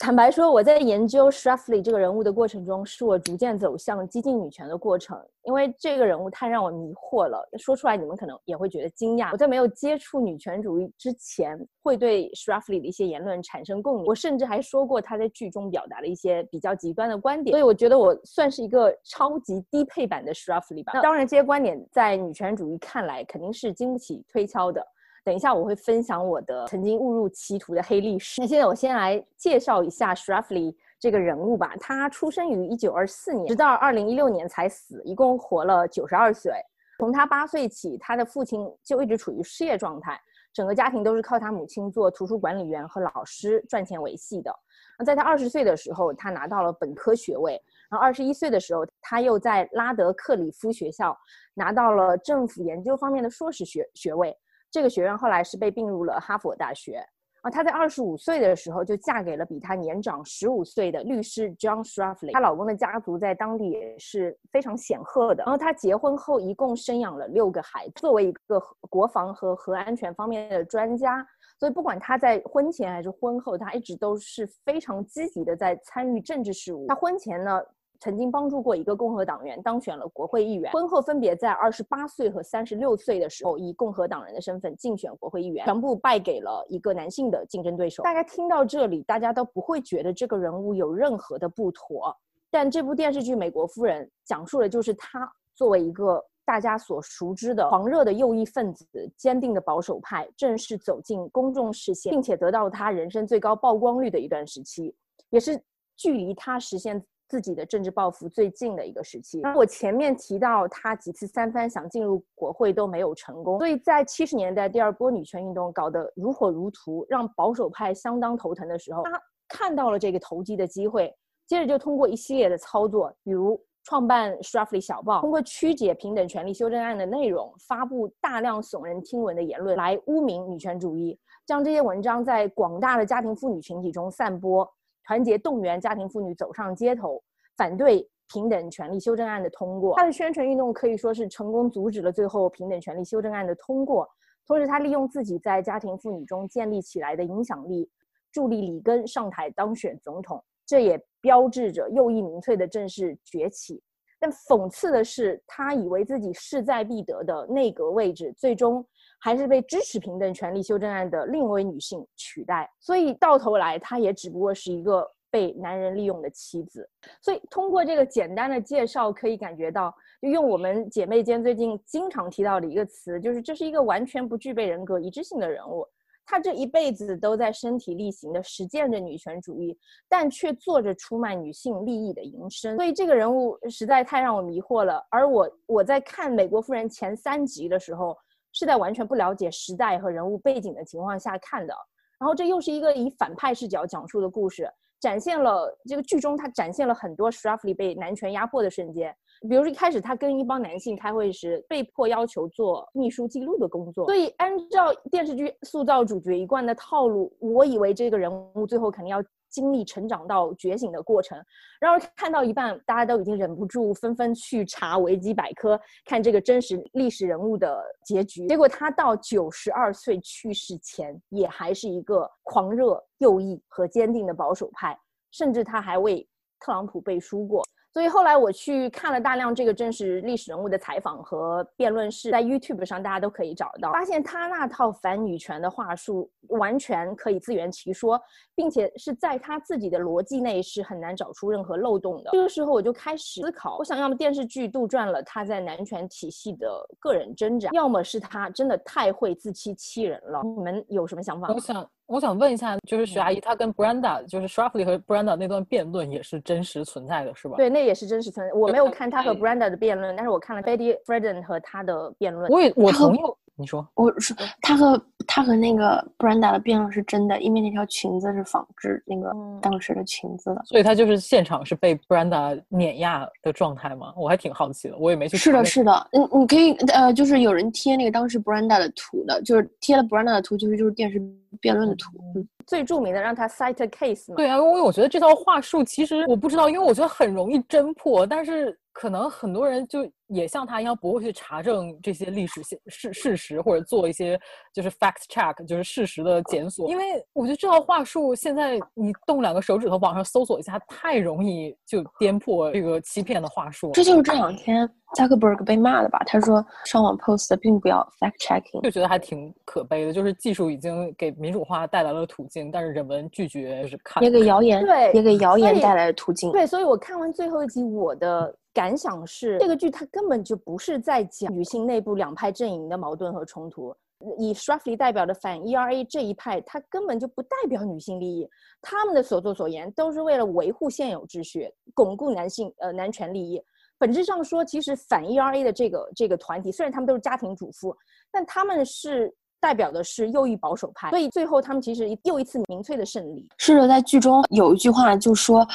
[0.00, 5.22] 坦白说，我在研究 Schlafly 这个人物的过程中，是我逐渐走向激进女权的过程。
[5.42, 9.30] 因为这个人物太让我迷惑了，说出来你们可能也会觉得惊讶。
[9.30, 14.06] 我在没有接触女权主义之前，会对 Schlafly 的一些言论产生共鸣。
[14.06, 17.52] 我甚至还说过他在剧中表达了一些比较极端的观点。
[17.52, 20.92] 所以我觉得我算是一个超级低配版的 Schlafly 吧。
[20.94, 24.82] 那当然，这些观点在女权主义看来肯定是经不起推敲的。
[25.24, 28.40] 等一下，我会分享我的曾经误入歧途的黑历史。
[28.40, 31.74] 那现在我先来介绍一下 Shraffly 这个人物吧。
[31.78, 36.52] 他出生于一九二四年，直到二零一六年才死，一共活了九十二岁。
[36.98, 40.20] 从他八岁起，他的父亲就一直处于失业状态，
[40.52, 44.54] 整个家庭都是靠他母亲做图书管理员和老师赚钱维系的。
[44.98, 47.60] 那在他二十岁的时候，他拿到了本科学位。
[47.90, 51.16] 然后二十一岁的时候，他又在拉德克里夫学校
[51.54, 54.36] 拿到了政府研究方面的硕士学学位。
[54.70, 57.04] 这个学院后来是被并入了哈佛大学。
[57.42, 62.34] 啊，她在二十五岁的时候就嫁给了比她年长十五岁的律师 John Schlafly。
[62.34, 65.42] 她老公的家族在当地也是非常显赫的。
[65.44, 67.92] 然后她结婚后一共生养了六个孩子。
[67.96, 71.26] 作为一个国防和核安全方面的专家，
[71.58, 76.86] 所以不管她在婚前还是婚后，她一直都是非常积极的在参与政治事务。
[76.88, 77.58] 她婚前呢，
[78.00, 88.02] 曾经帮助过一个共和党员当选了国会议员，婚后分别在二十八岁和三十六岁的时候以共和党人的身份竞选国会议员，全部败给了一个男性的竞争对手。
[88.02, 92.16] 大概听到这里，大家都不会觉得这个人物有任何的不妥，
[92.50, 104.94] 但这部电视剧《美国夫人》讲述的就是他作为一个大家所熟知的狂热的右翼分子、坚定的保守派，正式走进公众视线，并且得到他人生最高曝光率的一段时期，
[105.28, 105.62] 也是
[105.96, 107.00] 距离他实现
[107.30, 109.40] 自己的政治抱负最近的一个时期。
[109.56, 119.12] 我前面提到他几次三番想进入国会都没有成功，所以在七十年代第二波女权运动搞得如火如荼，让保守派相当头疼的时候，他
[119.48, 121.14] 看到了这个投机的机会，
[121.46, 123.58] 接着就通过一系列的操作，比如。
[123.82, 134.70] 创办 Schlafly 小报，通过曲解平等权利修正案的内容，发布大量耸人听闻的言论，来污名女权主义，将这些文章在广大的家庭妇女群体中散播，
[135.10, 137.20] 团结动员家庭妇女走上街头，
[137.56, 139.96] 反对平等权利修正案的通过。
[139.96, 144.08] 他的宣传运动可以说是成功阻止了最后平等权利修正案的通过。
[144.46, 147.90] 同时，他利用自己在家庭妇女中建立起来的影响力，
[148.30, 150.40] 助力里根上台当选总统。
[150.64, 153.82] 这也标志着右翼民粹的正式崛起。
[154.20, 158.86] 但讽刺的是，他以为自己势在必得的内阁位置，最终
[159.20, 162.68] 还是被支持平等权利修正案的另一位女性取代。
[162.80, 166.88] 所以到头来，她也只不过是一个被男人利用的妻子。
[167.20, 175.86] 所以通过这个简单的介绍，可以感觉到，就用我们姐妹间最近经常提到的一个词，就是这是一个完全不具备人格一致性的人物。
[176.26, 179.76] 他这一辈子都在身体力行的实践着女权主义，
[180.08, 182.76] 但却做着出卖女性利益的营生。
[182.76, 185.04] 所以这个人物实在太让我迷惑了。
[185.10, 188.16] 而我我在看《美国夫人》前三集的时候，
[188.52, 191.74] 是在完全不了解时代和人物背景的情况下看的。
[192.18, 194.70] 然后这又是一个以反派视角讲述的故事，
[195.00, 199.16] 展现了这个剧中他展现了很多 Schlafly 被男权压迫的瞬间，
[199.48, 204.04] 比如说一开始他跟一帮男性开会时，被迫要求做秘书记录的工作。
[204.04, 211.36] 所以按照电视剧塑造主角一贯的套路，我以为这个人物最后肯定要经历成长到觉醒的过程。
[211.80, 218.46] 然而看到一半，大家都已经忍不住纷纷去查维基百科，看这个真实历史人物的结局。
[218.46, 224.98] 结果他到九十二岁去世前，也还是一个狂热、右翼和坚定的保守派，
[225.30, 226.26] 甚至他还为
[226.60, 227.64] 特朗普背书过。
[227.92, 238.20] 所以后来我去看了大量这个真实历史人物的采访和辩论室，在 YouTube 上大家都可以找到，发现他那套反女权的话术完全可以自圆其说，
[238.54, 242.30] 并且是在他自己的逻辑内是很难找出任何漏洞的。
[242.32, 246.68] 这个时候我就开始思考，我想要么电视剧杜撰了他在男权体系的
[247.00, 250.40] 个人挣扎，要么是他真的太会自欺欺人了。
[250.44, 251.48] 你们有什么想法？
[251.52, 257.56] 我想，我想问一下，就是徐阿姨，她跟 Brenda，就是 Schlafly 和 Brenda 那段辩论也是真实存在的，是吧？
[257.56, 258.52] 对，那也是真实存在。
[258.52, 262.50] 我没有看她和 Brenda 的辩论，但是我看了 Betty Friedan 和她的辩论。
[262.50, 263.20] 我也我他和同意。
[263.60, 270.62] 你说，我说他和他和那个 Brenda 的辩论是真的，因为那条裙子是仿制那个嗯当时的裙子的。
[270.64, 274.12] 所以他就是现场是被 Brenda 碾压的状态吗？
[274.16, 281.20] 我还挺好奇的，我也没去查是的，那是的，你你可以呃，就是有人贴那个当时 Brenda 的图的，就是贴了 Brenda 的图，就是就是电视
[281.60, 282.10] 辩论的图。
[282.34, 294.38] 嗯最著名的让他 cite a case 嘛，对啊，因为我觉得这套话术其实我不知道，因为我觉得很容易侦破，但是可能很多人就也像他一样不会去查证这些历史现事事实，或者做一些
[294.72, 296.88] 就是 fact check，就是事实的检索。
[296.88, 303.92] 因为我觉得这套话术现在你动两个手指头网上搜索一下，太容易就颠破这个欺骗的话术了。
[303.92, 306.22] 这就是这两天 Zuckerberg 被骂的吧？
[306.26, 308.80] 他说上网 post 并不要 fact checking。
[308.82, 314.22] 就觉得还挺可悲的，就是技术已经给民主化带来了途径，但是人们拒绝就是看。
[314.22, 316.52] 也给谣言，对也给谣言带来了途径。
[316.52, 323.94] 对，所以我看完最后一集，我的感想是，这个剧它根本就不是在讲女性内部两派阵营的矛盾和冲突。
[324.36, 328.46] 以 Schlafly 代表的反 ERA 这一派，它根本就不代表女性利益，
[328.82, 333.62] 他们的所作所言都是为了维护现有秩序，巩固男性呃男权利益。
[333.96, 337.96] 本质上说，其实反 ERA 的这个这个团体，虽然他们都是家庭主妇，
[338.30, 343.46] 但他们是代表的是右翼保守派，所以最后他们其实又一次民粹的胜利。
[343.58, 345.66] 是的，在剧中有一句话就说，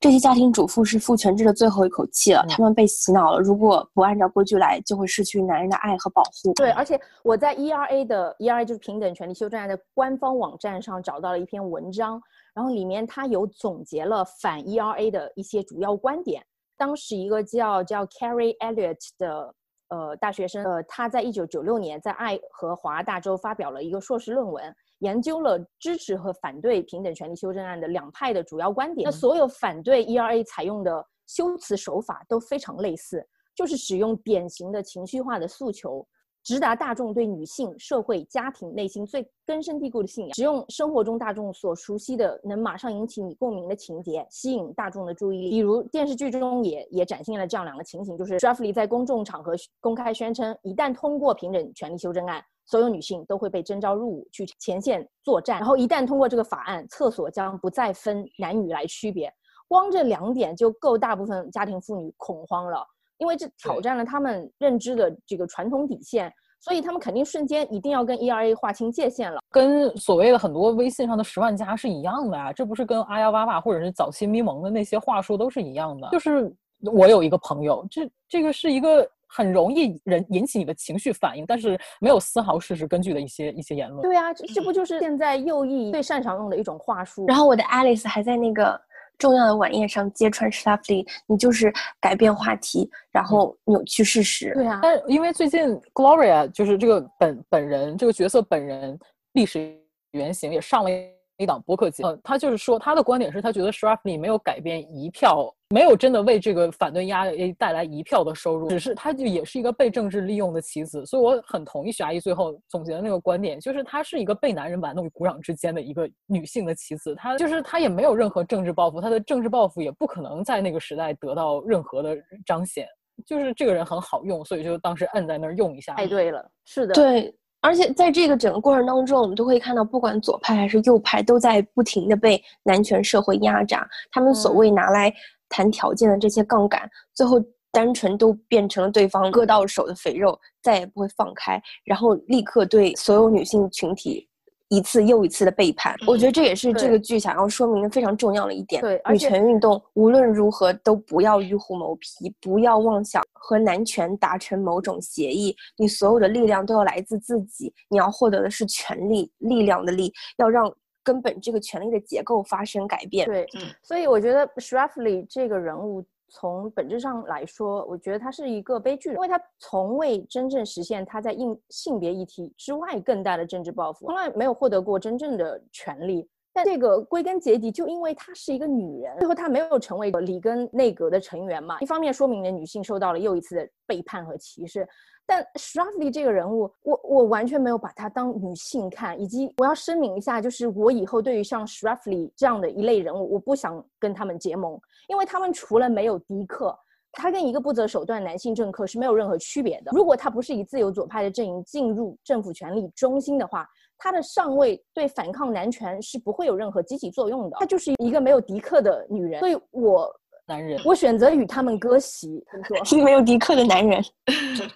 [0.00, 6.52] 这些家庭主妇是父权制的最后一口气了，他们被洗脑了，如果不按照规矩来，就会失去男人的爱和保护。
[6.54, 12.20] 对，而且我在 ERA 的 ERA 就是平等权利修正案的官方网站上找到了一篇文章，
[12.54, 16.42] 然后里面它有总结了反 ERA 的一些主要观点。
[16.76, 19.52] 当时一个叫叫 Carrie Elliott 的
[19.88, 29.04] 呃大学生，呃，他在一九九六年在爱荷华大州发表了一个硕士论文，研究了支持和反对平等权利修正案的两派的主要观点。
[29.04, 36.06] 那所有反对 ERA 采用的修辞手法都非常类似，就是使用典型的情绪化的诉求。
[36.48, 45.50] 直达大众对女性、社会、家庭内心最根深蒂固的信仰，使用生活中大众所熟悉的、能马上引起你共鸣的情节，吸引大众的注意力。
[45.50, 59.30] 比如电视剧中也也展现了这样两个情形，就是 Schlafly 在公众场合公开宣称，一旦通过平等权利修正案，所有女性都会被征召入伍去前线作战，然后一旦通过这个法案，厕所将不再分男女来区别。
[59.68, 62.86] 光这两点就够大部分家庭妇女恐慌了。
[63.18, 69.40] 因为这挑战了他们认知的这个传统底线，所以他们肯定瞬间一定要跟 ERA 划清界限了。
[69.50, 76.08] 跟所谓的很多微信上的十万加是一样的啊，这不是跟阿呀哇哇或者是早期咪蒙的那些话术都是一样的。
[76.10, 76.52] 就是
[76.82, 84.02] 我有一个朋友，这这个是一个很容易人引起你的情绪反应，但是没有丝毫事实根据的一些一些言论。
[84.02, 87.26] 对啊，这这不就是现在右翼最擅长用的一种话术？
[87.26, 88.80] 然后我的 Alice 还在那个
[89.18, 94.54] 重要的晚宴上揭穿 Schlafly，你就是改变话题，然后扭曲事实。
[94.54, 98.98] 对啊，但因为最近 Gloria 就是这个本本人这个角色本人
[99.32, 99.76] 历史
[100.12, 100.90] 原型也上了
[101.36, 122.16] 一档播客节目，呃，他就是说他的观点是他觉得 Schlafly 没有改变一票，没有真的为这个反对 ERA 带来一票的收入，只是他就也是一个被政治利用的棋子，所以我很同意徐阿姨最后总结的那个观点，就是她是一个被男人玩弄于股掌之间的一个女性的棋子，她就是她也没有任何政治抱负，她的政治抱负也不可能在那个时代得到任何的
[122.46, 122.86] 彰显。
[123.26, 125.92] 就是这个人很好用，所以就当时摁在那儿用一下。
[125.94, 133.84] 太对了，是的，对，而且在这个整个过程当中，我们都会看到，不管左派还是右派，都在不停的被男权社会压榨。
[134.12, 135.12] 他们所谓拿来
[135.48, 144.26] 谈条件的这些杠杆，最后单纯都变成了对方割到手的肥肉，再也不会放开，然后立刻对所有女性群体
[144.68, 145.94] 一次又一次的背叛。
[146.06, 148.82] 我觉得这也是这个剧想要说明的非常重要的一点。
[148.82, 155.56] 对女权运动无论如何都不要与虎谋皮，不要妄想和男权达成某种协议。
[155.76, 160.70] 你所有的力量都要来自自己，你要获得的是权力、力量的力，要让
[161.08, 163.26] 根本这个权力的结构发生改变。
[163.26, 176.28] 对，嗯所以我觉得 Shraffly 这个人物从本质上来说，我觉得他是一个悲剧人，因为他从未真正实现他在应性别议题之外更大的政治抱负，从来没有获得过真正的权利。
[176.64, 184.88] 这个归根结底，就因为她是一个女人，最后她没有成为里根内阁的成员嘛，一方面说明了女性受到了又一次的背叛和歧视，
[185.26, 196.76] 但 Shraffly 这个人物，我我完全没有把她当女性看，以及我要声明一下，就是我以后对于像 Shraffly 这样的一类人物，我不想跟他们结盟，因为他们除了没有迪克，
[197.12, 199.90] 他跟一个不择手段男性政客是没有任何区别的。
[199.94, 207.56] 如果他不是以自由左派的阵营进入政府权力中心的话，他的上位对反抗男权是不会有任何积极作用的。
[207.58, 210.08] 她就是一个没有迪克的女人，所以我
[210.46, 212.42] 男人，我选择与他们割席。
[212.68, 212.96] 怎么说？
[212.96, 214.00] 一个没有迪克的男人，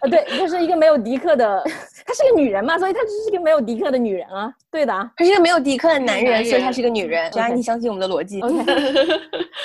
[0.00, 1.62] 啊，对，就是一个没有迪克的，
[2.04, 4.52] 她是个女人嘛，所以她就是一个没有迪克的女人啊。
[4.70, 7.30] 对的啊她是一个没有迪克的男人，男所以他人是个女人。
[7.30, 8.40] 只要 OK 你相信我们的逻辑。
[8.42, 8.64] OK，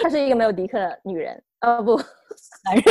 [0.02, 1.44] 她是一个没有迪克的女人。
[1.62, 1.96] 呃，不，
[2.64, 2.84] 男人，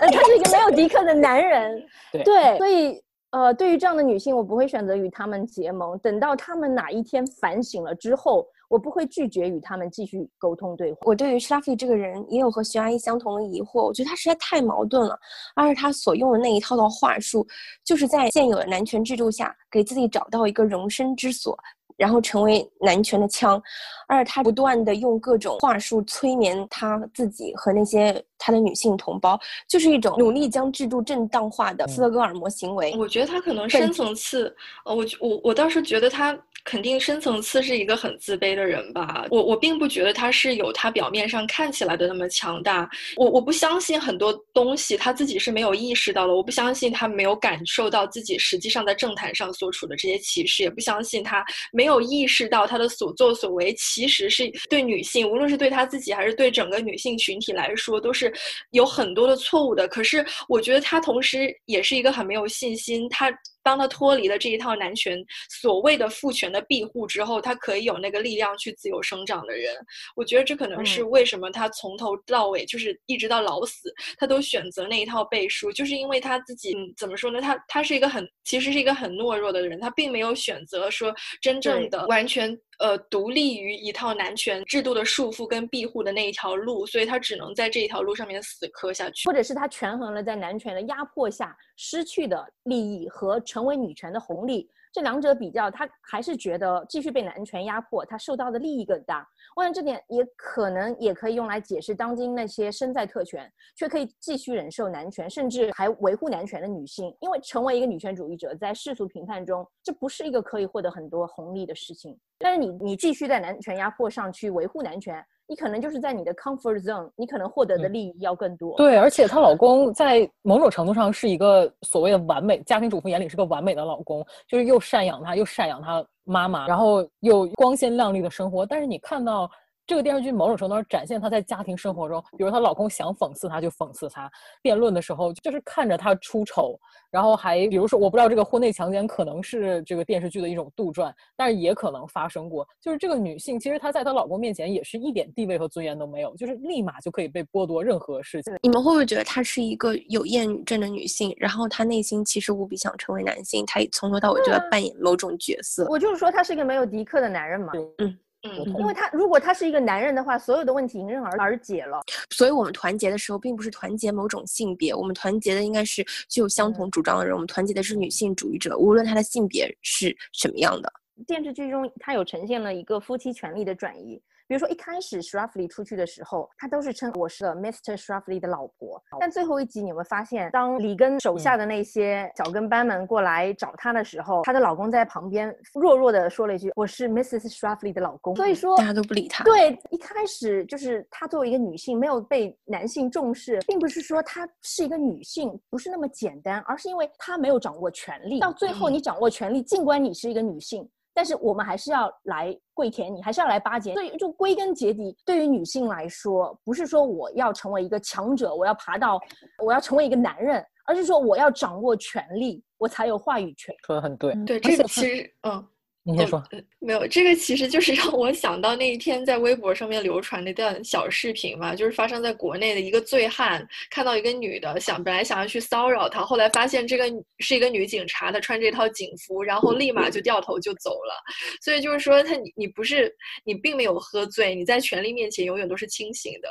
[0.00, 1.82] 呃他是一个没有迪克的男人。
[2.12, 5.96] 对对，所以呃，对于这样的女性，我不会选择与她们结盟。
[6.00, 10.98] 等到她们哪一天反省了之后，我不会拒绝与她们继续沟通对话。
[11.02, 15.16] 我对于 Shafi 这个人也有和徐阿姨相同的疑惑，我觉得她实在太矛盾了，
[15.54, 17.46] 而且她所用的那一套套话术，
[17.84, 21.56] 就是在现有的男权制度下，给自己找到一个容身之所。
[22.00, 23.62] 然后成为男权的枪，
[24.08, 29.38] 而他不断的用各种话术催眠他自己和那些他的女性同胞，
[29.68, 32.94] 就是一种努力将制度正当化的斯德哥尔摩行为。
[32.96, 36.32] 我觉得他可能深层次，呃，我我我倒是觉得他
[36.64, 39.26] 肯定深层次是一个很自卑的人吧。
[39.30, 42.88] 我我并不觉得他是有他表面上看起来的那么强大。
[43.16, 46.34] 我我不相信很多东西他自己是没有意识到的。
[46.34, 58.32] 我不相信他没有感受到自己实际上在政坛上所处的这些歧视，也不相信他没有意识到他的所作所为其实是对女性，无论是对他自己还是对整个女性群体来说，都是
[58.70, 59.88] 有很多的错误的。
[59.88, 63.30] 可是我觉得他同时也是一个很没有信心，他。
[63.62, 69.74] 当他脱离了这一套男权所谓的父权的庇护之后，他可以有那个力量去自由生长的人。
[70.16, 77.40] 我觉得这可能是为什么他从头到尾就是一直到老死，他都选择那一套背书，就是因为他自己、嗯、怎么说呢？
[77.40, 82.58] 他他是一个很其实是一个很懦弱的人，他并没有选择说真正的完全。
[82.80, 99.26] 呃，独立于一套男权制度的束缚跟庇护的那一条路，所以他只能在这一条路上面死磕下去，或者是他权衡了在男权的压迫下失去的利益和成为女权的红利，这两者比较，他还是觉得继续被男权压迫，他受到的利益更大。
[99.54, 112.18] 我想这点也可能也可以用来解释当今那些身在特权却可以继续忍受男权，甚至还维护男权的女性，因为成为一个女权主义者，在世俗评判中，这不是一个可以获得很多红利的事情。
[112.38, 118.76] 但是你你继续在男权压迫上去维护男权，你可能就是在你的 comfort zone，你可能获得的利益要更多。
[118.76, 128.64] 对，而且她老公在某种程度上是一个所谓的完美家庭主妇眼里是个完美的老公，就是又赡养她，又赡养她妈妈，然后又光鲜亮丽的生活。
[128.64, 129.50] 但是你看到。
[129.90, 134.30] 这个电视剧某种程度上展现她在家庭生活中，比如她老公想讽刺她就讽刺她，
[134.62, 136.78] 辩论的时候就是看着她出丑，
[137.10, 142.64] 然后还比如说我不知道这个婚内强奸可能是这个电视剧的一种杜撰，但是也可能发生过。
[142.80, 148.54] 就是这个女性其实她在她老公面前也是一点地位和尊严都没有，就是立马就可以被剥夺任何事情。
[148.62, 155.84] 你们会不会觉得她是一个有厌女症的女性，然后她内心其实无比想成为男性，她从头到尾就在扮演某种角色？
[155.90, 157.72] 我就是说她是一个没有迪克的男人嘛。
[157.98, 158.16] 嗯。
[158.42, 162.00] 嗯，因为他如果他是一个男人的话，所有的问题迎刃而而解了。
[162.30, 167.34] 所以我们团结的时候，并不是团结某种性别，我们团结的应该是具有相同主张的人。
[167.34, 170.90] 我们团结的是女性主义者，无论她的性别是什么样的。
[171.26, 174.18] 电视剧中，它有呈现了一个夫妻权利的转移。
[174.50, 177.96] 比如说，一开始 Shraffly 出去的时候，他都是称我是 Mr.
[177.96, 179.00] Shraffly 的老婆。
[179.20, 187.56] 但最后一集你会发现，当里根手下的那些小跟班们过来找他的时候，她的老公在旁边弱弱的说了一句：“我是 Mrs.
[187.56, 189.44] Shraffly 的老公。”所以说，大家都不理他。
[189.44, 198.40] 对，一开始就是她作为一个女性没有被男性重视，并不是说她是一个女性不是那么简单，而是因为她没有掌握权力。
[198.40, 200.90] 到最后，你掌握权力，尽管你是一个女性。
[201.12, 203.94] 但是我们还是要来跪舔你，还是要来巴结。
[203.94, 209.20] 所以就归根结底，对于女性来说，不是说我要成为一个强者，我要爬到，
[209.64, 213.74] 我要成为一个男人，而是说我要掌握权力，我才有话语权。
[213.84, 215.66] 说的很对，对这个其实，嗯，
[216.02, 216.42] 你先说。
[216.78, 227.04] 没有，这个其实就是让我想到那一天在微博上面流传那段小视频嘛，就是发生在国内的一个醉汉看到一个女的，想本来想要去骚扰她，后来发现这个
[227.38, 231.14] 是一个女警察，她穿这套警服，然后立马就掉头就走了。
[231.62, 236.48] 所以就是说，他你你不是你并没有喝醉，你在权力面前永远都是清醒的。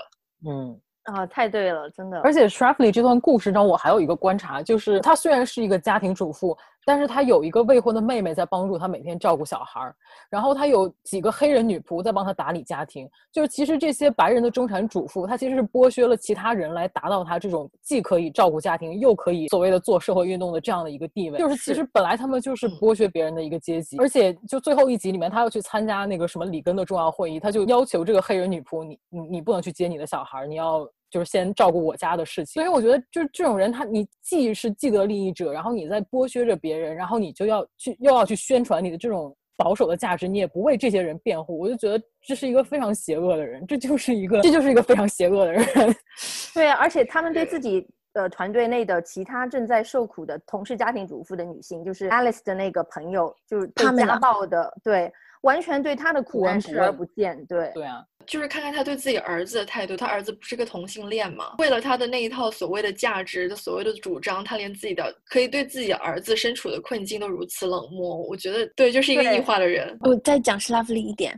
[0.50, 0.80] 嗯。
[1.06, 2.20] 啊，太对了，真的。
[2.22, 9.95] 而且 s h r a f l e y 这段故事中，我还有一个观察，就是她虽然是一个家庭主妇，但是他有一个未婚的妹妹在帮助他每天照顾小孩儿，
[10.30, 13.07] 然后他有几个黑人女仆在帮他打理家庭。
[13.32, 21.38] 就是其实这些白人的中产主妇，她其实是剥削了其他人来达到她这种既可以照顾家庭，又可以所谓的做社会运动的这样的一个地位。
[21.38, 23.97] 就是其实本来他们就是剥削别人的一个阶级。
[23.97, 30.89] 而且就最后一集里面，她要去参加那个什么里根的重要会议，她就要求这个黑人女仆，你你你不能去接你的小孩儿，你要。
[31.10, 45.66] 就是先照顾我家的事情，所以我觉得就是这种人，他你既是既得利益者，然后你在剥削着别人，然后你就要去又要去宣传你的这种保守的价值，你也不为这些人辩护，我就觉得这是一个非常邪恶的人，这就是一个这就是一个非常邪恶的人。
[46.53, 58.03] 对啊，而且他们对自己的团队内的其他正在受苦的同事家庭主妇的女性，就是 Alice 的那个朋友，就是被家暴的，对，完全对她的苦难视而不见，对，对啊。
[58.30, 61.55] 就是看看他对自己儿子的态度，他儿子不是个同性恋吗？
[61.57, 68.15] 为了他的那一套所谓的价值的所谓的主张，他连自己的可以对自己儿子身处的困境都如此冷漠。
[68.15, 69.97] 我觉得对，就是一个异化的人。
[70.01, 71.38] 我再讲施拉夫利一点，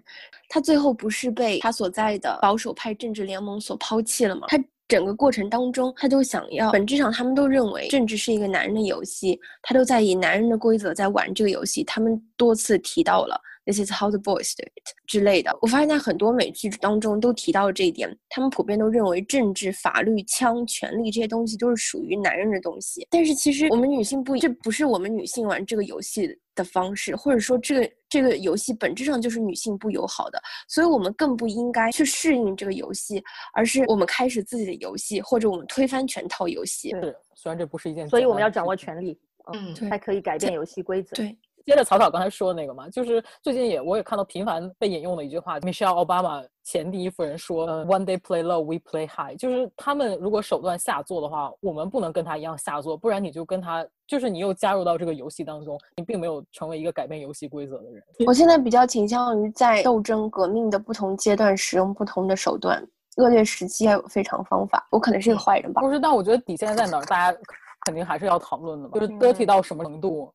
[0.50, 4.48] 他最后不是被他所在的保守派政治联盟所抛弃了吗？
[4.50, 4.62] 他
[4.92, 11.82] 整个过程当中，他都想要，本质上他们都认为政治是一个男人的游戏，他都在以男人的规则在玩这个游戏。
[11.86, 13.40] 他们多次提到了。
[13.64, 18.10] This is how the boys do it 之类的，我发现在很多美剧当中都提到了这一点。
[18.28, 23.08] 他们普遍都认为政治、法律、枪、权力这些东西都是属于男人的东西。
[23.12, 30.42] 但是其实我们女性不，这不是我们女性玩这个游戏的方式，或者说这个这个游戏本质上就是女性不友好的。
[30.68, 33.24] 所以我们更不应该去适应这个游戏，
[33.54, 36.92] 而是我们开始自己的游戏，或者我们推翻全套游戏。
[36.92, 39.20] 对，虽然这不是一件，所以我们要掌握权力，
[39.54, 41.16] 嗯，才可以改变游戏规则。
[41.16, 41.38] 对。
[41.66, 49.38] 接着草草刚才说的那个嘛，就是最近也我也看到频繁被引用的一句话，Michelle Obama 前第一夫人说，One day play low, we play high。
[49.38, 58.04] 就是他们如果手段下作的话，我们不能跟他一样下作，不然你就跟他，就是你又加入到这个游戏当中，你并没有成为一个改变游戏规则的人。
[58.26, 62.84] 我现在比较倾向于在斗争革命的不同阶段使用不同的手段，
[63.18, 64.88] 恶劣时期还有非常方法。
[64.92, 65.82] 我可能是个坏人吧？
[65.82, 67.38] 不是，但我觉得底线在哪儿，大家。
[67.86, 70.34] 肯定还是要讨论的嘛，就是 dirty 到什么程度？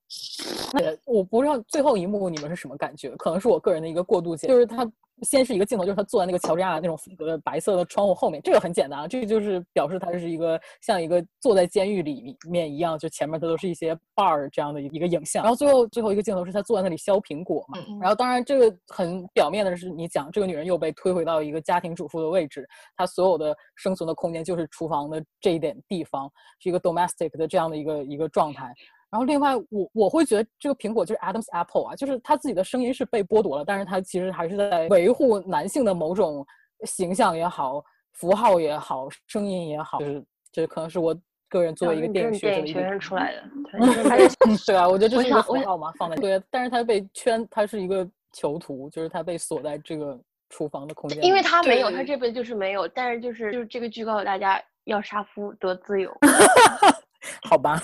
[0.73, 4.91] 那我不知道最后一幕你们是什么感觉，可能是我个人的一个过度解，就是他。
[5.23, 15.43] 先是一个镜头，就是他坐在那个乔治亚那种风格的白色的窗户后面，这个很简单啊，这个就是表示他是一个像一个坐在监狱里面一样，就前面它都是一些 bar 这样的一个影像。
[15.43, 17.79] 然后最后最后一个镜头是他坐在那里削苹果嘛。
[17.99, 28.75] 然后当然这个很表面的是你讲这个女人又被推回到一个家庭主妇的位置，她所有的生存的空间就是厨房的这一点地方，是一个 domestic 的这样的一个一个状态。
[29.09, 36.45] 然后另外，我我会觉得这个苹果就是 Adam's Apple 啊，就是他自己的声音是被剥夺了，但是他其实还是在维护男性的某种
[36.85, 37.83] 形象也好，
[38.13, 41.17] 符号也好，声音也好，就是这可能是我
[41.49, 43.45] 个人作为一个电影学生出来的
[44.67, 50.19] 对啊，我觉得这是一个符号嘛，放在对，但是他被圈，他是一个囚徒，就是他被锁在这个
[50.51, 56.13] 厨房的空间，因为他没有，他这辈子就是没有，但是就是就是这个剧告诉大家要杀夫得自由。
[57.43, 57.81] 好吧，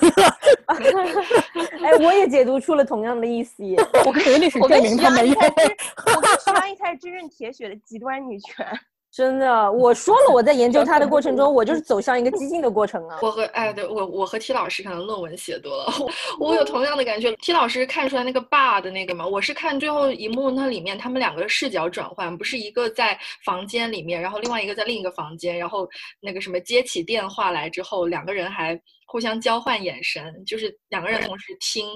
[0.67, 3.63] 哎，我也解读出了同样的意思。
[4.07, 5.35] 我跟历史证明他没有。
[5.35, 8.67] 我跟徐安一才是真正铁血的极端女权。
[9.15, 13.19] 真的，我说了，我在研究他的过程中，我就是走向一个激进的过程啊。
[13.21, 15.93] 我和哎，对我我和 T 老师可能论文写多了，
[16.41, 17.31] 我有同样的感觉。
[17.37, 19.27] T 老师看出来那个爸的那个嘛？
[19.27, 25.87] 我是看最后一幕那里面，他们两个视角转换，不是一个在房间里面，然后另外一个在另一个房间，然后
[26.19, 31.87] 那个什么接起电话来之后，两个人还互相交换眼神，就是两个人同时听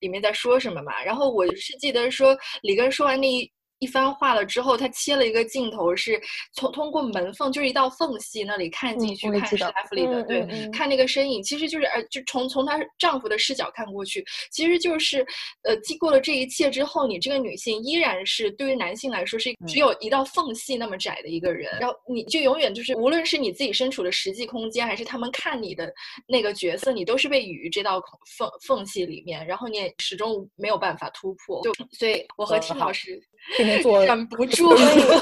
[0.00, 1.02] 里面在说什么嘛。
[1.04, 3.30] 然后我是记得说里根说完那。
[3.30, 3.52] 一
[3.86, 6.20] 番话了之后，他切了一个镜头，是
[6.52, 15.26] 从通过门缝，就是一道缝隙那里看进去，看史莱弗里的，对，看那个身影，其实就是呃，就从从她丈夫的视角看过去，其实就是，
[15.62, 25.92] 呃，经过了这一切之后，你这个女性依然是对于男性来说是只有一道缝隙那么窄的一个人，然后你就永远就是，无论是你自己身处的实际空间，还是他们看你的
[26.26, 28.02] 那个角色，你都是被于这道
[28.36, 33.20] 缝缝隙里面，然后你也始终没有办法突破，就所以我和听老师。
[33.56, 34.70] 天天做忍不住，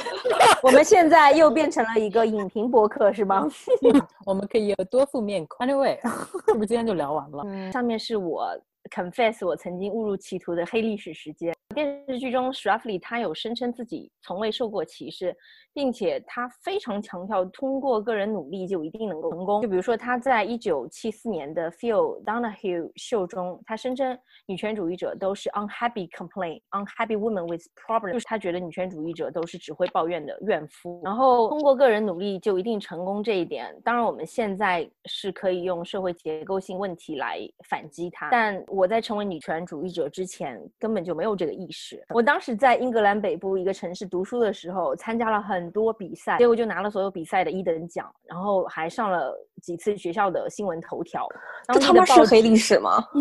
[0.63, 3.49] 我们现在又变成了一个影评博客，是吗？
[4.27, 5.67] 我们可以有多副面孔。
[5.67, 5.99] Anyway，
[6.47, 7.43] 是不是今天就聊完了？
[7.73, 8.49] 上面是我
[8.95, 11.55] confess 我曾经误入歧途的黑历史时间。
[11.75, 15.37] 电视剧中 s h r a f l y 他有声称自己从未受过歧视，
[15.73, 19.63] 并且他非常强调通过个人努力就一定能够成功。
[19.63, 31.01] 就比如说他在一九七四年的 Phil Donahue 秀中，他声称女权主义者都是 unhappy complain unhappy women with problems，就是他觉得女权主义者都是只会抱怨的怨妇。
[31.05, 42.03] 然后通过个人努力就一定成功这一点，当然我们现在是可以用社会结构性问题来反击他，但我在成为女权主义者之前根本就没有这个意识。
[42.11, 51.27] 我当时在英格兰北部一个城市读书的时候，参加了很多比赛，结果就拿了所有比赛的一等奖，然后还上了几次学校的新闻头条。
[51.73, 53.05] 这他妈是黑历史吗？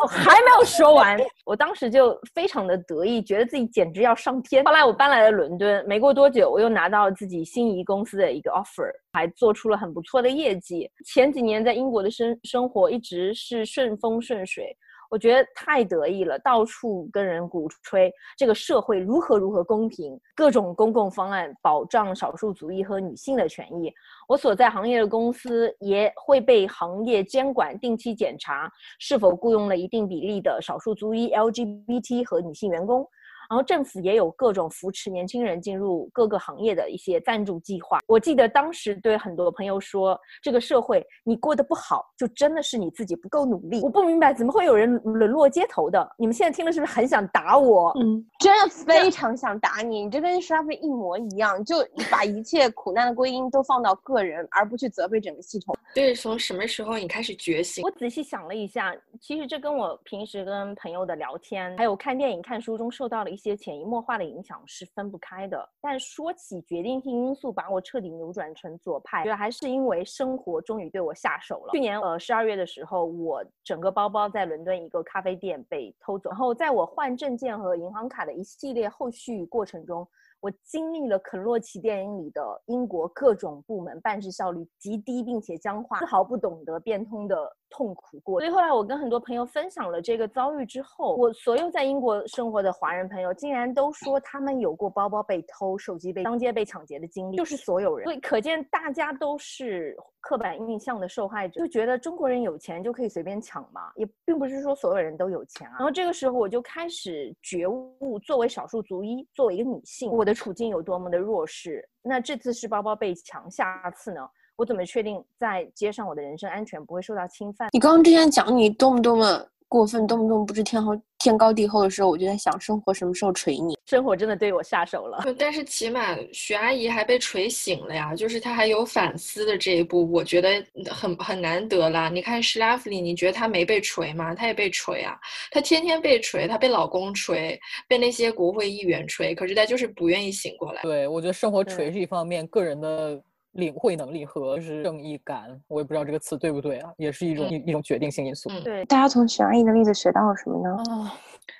[0.00, 4.64] 我还没有说完，我当时就非常的得意，觉得自己简直要上天。
[4.64, 10.90] 后来我搬来了伦敦，没过多久，我又拿到了自己心仪公司的一个 offer，还做出了很不错的业绩。
[11.06, 14.76] 前几年在英国的生生活一直是顺风顺水。
[15.14, 23.92] 我觉得太得意了，到处跟人鼓吹这个社会如何如何公平，各种公共方案保障少数族裔和女性的权益。
[24.26, 33.06] 我所在行业的公司也会被行业监管定期检查是否雇佣了一定比例的少数族裔、LGBT 和女性员工。
[33.54, 38.00] 然后政府也有各种扶持年轻人进入各个行业的一些赞助计划。
[38.08, 46.04] 我记得当时对很多朋友说：“这个社会你过得不好，就真的是你自己不够努力。”我不明白怎么会有人沦落街头的。
[46.18, 47.92] 你们现在听了是不是很想打我？
[48.00, 50.02] 嗯，真的 非常想打你。
[50.06, 51.76] 你这跟沙菲一模一样，就
[52.10, 55.76] 把一切苦难的归因都放到个人，而不去责备整个系统。
[55.94, 57.84] 对，从什么时候你开始觉醒？
[57.84, 63.30] 我仔细想了一下，其实这跟我平时跟朋友的聊天，还有看电影、看书中受到了。
[63.34, 71.72] 一些些潜移默化的影响是分不开的，但说起决定性因素把我彻底扭转成左派，觉得还是因为生活终于对我下手了。
[71.72, 80.08] 去年呃十二月的时候，我整个包包在伦敦一个咖啡店被偷走，然后在我换证件和银行卡的一系列后续过程中。
[80.40, 88.40] 我经历了肯洛奇电影里的英国各种部门办事效率极低并且僵化、丝毫不懂得变通的痛苦过。
[88.40, 98.04] 所以后来我跟很多朋友分享了这个遭遇之后，我所有在英国生活的华人朋友竟然都说他们有过包包被偷、手机被当街被抢劫的经历，就是所有人。
[98.04, 99.96] 所以可见大家都是。
[100.26, 105.76] 刻板印象的受害者就觉得中国人有钱就可以随便抢嘛，也并不是说所有人都有钱啊。
[105.76, 111.86] 然后这个时候我就开始觉悟，作为少数族裔，作为一个女性，我的处境有多么的弱势。
[112.00, 114.26] 那这次是包包被抢，下次呢？
[114.56, 117.68] 我怎么确定在街上我的人身安全不会受到侵犯？
[117.72, 119.46] 你刚刚之前讲你多么多么。
[119.66, 123.76] 过分动不动不知天后天高地厚的时候，我就在想，生活什么时候锤你？
[123.86, 125.24] 生活真的对我下手了。
[125.36, 132.08] 但是起码徐阿姨还被锤醒了呀，就是她还有反思的这一步，我觉得很很难得啦。
[132.08, 134.32] 你看施拉夫里，你觉得她没被锤吗？
[134.32, 135.18] 她也被锤啊，
[135.50, 140.82] 她天天被锤，她被老公锤，被那些国会议员锤，可是她就是不愿意醒过来。
[140.82, 143.20] 对，我觉得生活锤是一方面，个人的。
[143.54, 148.48] 领会能力和就是正义感，我也不知道这个词对不对啊，也是一种一一种决定性因素。
[148.62, 150.76] 对，大家从徐阿姨的例子学到了什么呢？
[150.88, 151.10] 哦，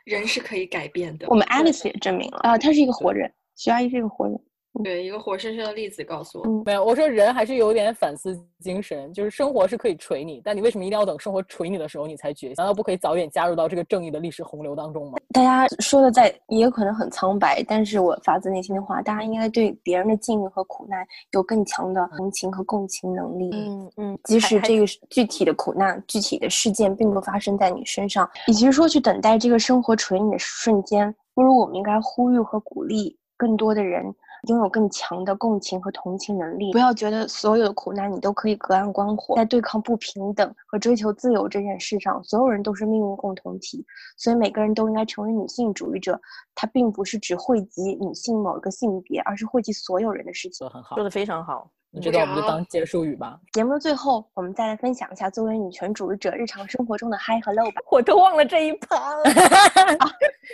[0.05, 1.27] 人是可以改变的。
[1.29, 4.39] 我们 Alice 也证明了啊，她是一个活人，徐阿姨是一个活人。
[4.83, 12.55] 对一个活生生的例子告诉我，没有，我说人还是有点反思精神，就是生活是可以锤你，但你为什么一定要等生活锤你的时候你才觉醒？
[12.57, 15.19] 难道不可以早点加入到这个正义的历史洪流当中吗？
[15.33, 23.51] 大家说的在也有可能很苍白，但是我发自内心的话，大家应该对别人的境遇和苦难有更强的同情和共情能力。
[23.53, 34.13] 嗯嗯，即使这个具体的苦难、具体的事件并不发生在你身上，与其说去等待这个生活锤你的瞬间，不如我们应该呼吁和鼓励更多的人。
[34.47, 39.35] 拥有更强的共情和同情能力，不要觉得所有的苦难你都可以隔岸观火。
[39.37, 43.85] 在对抗不平等和追求自由这件事上，所有人都是命运共同体，
[44.17, 46.21] 所以每个人都应该成为女性主义者。
[46.55, 50.59] 它并不是只惠及女性某一个性别，而是惠及所有人的事情。
[50.59, 51.71] 说很好，说的非常好。
[52.03, 53.39] 这段我们就当结束语吧。
[53.53, 57.81] 节目的最后，我们再来分享一下作为女权主义者日常生活中的嗨和 low 吧。
[57.91, 59.23] 我都忘了这一趴了。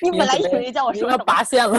[0.02, 1.78] 你本来以为叫我说要拔线了。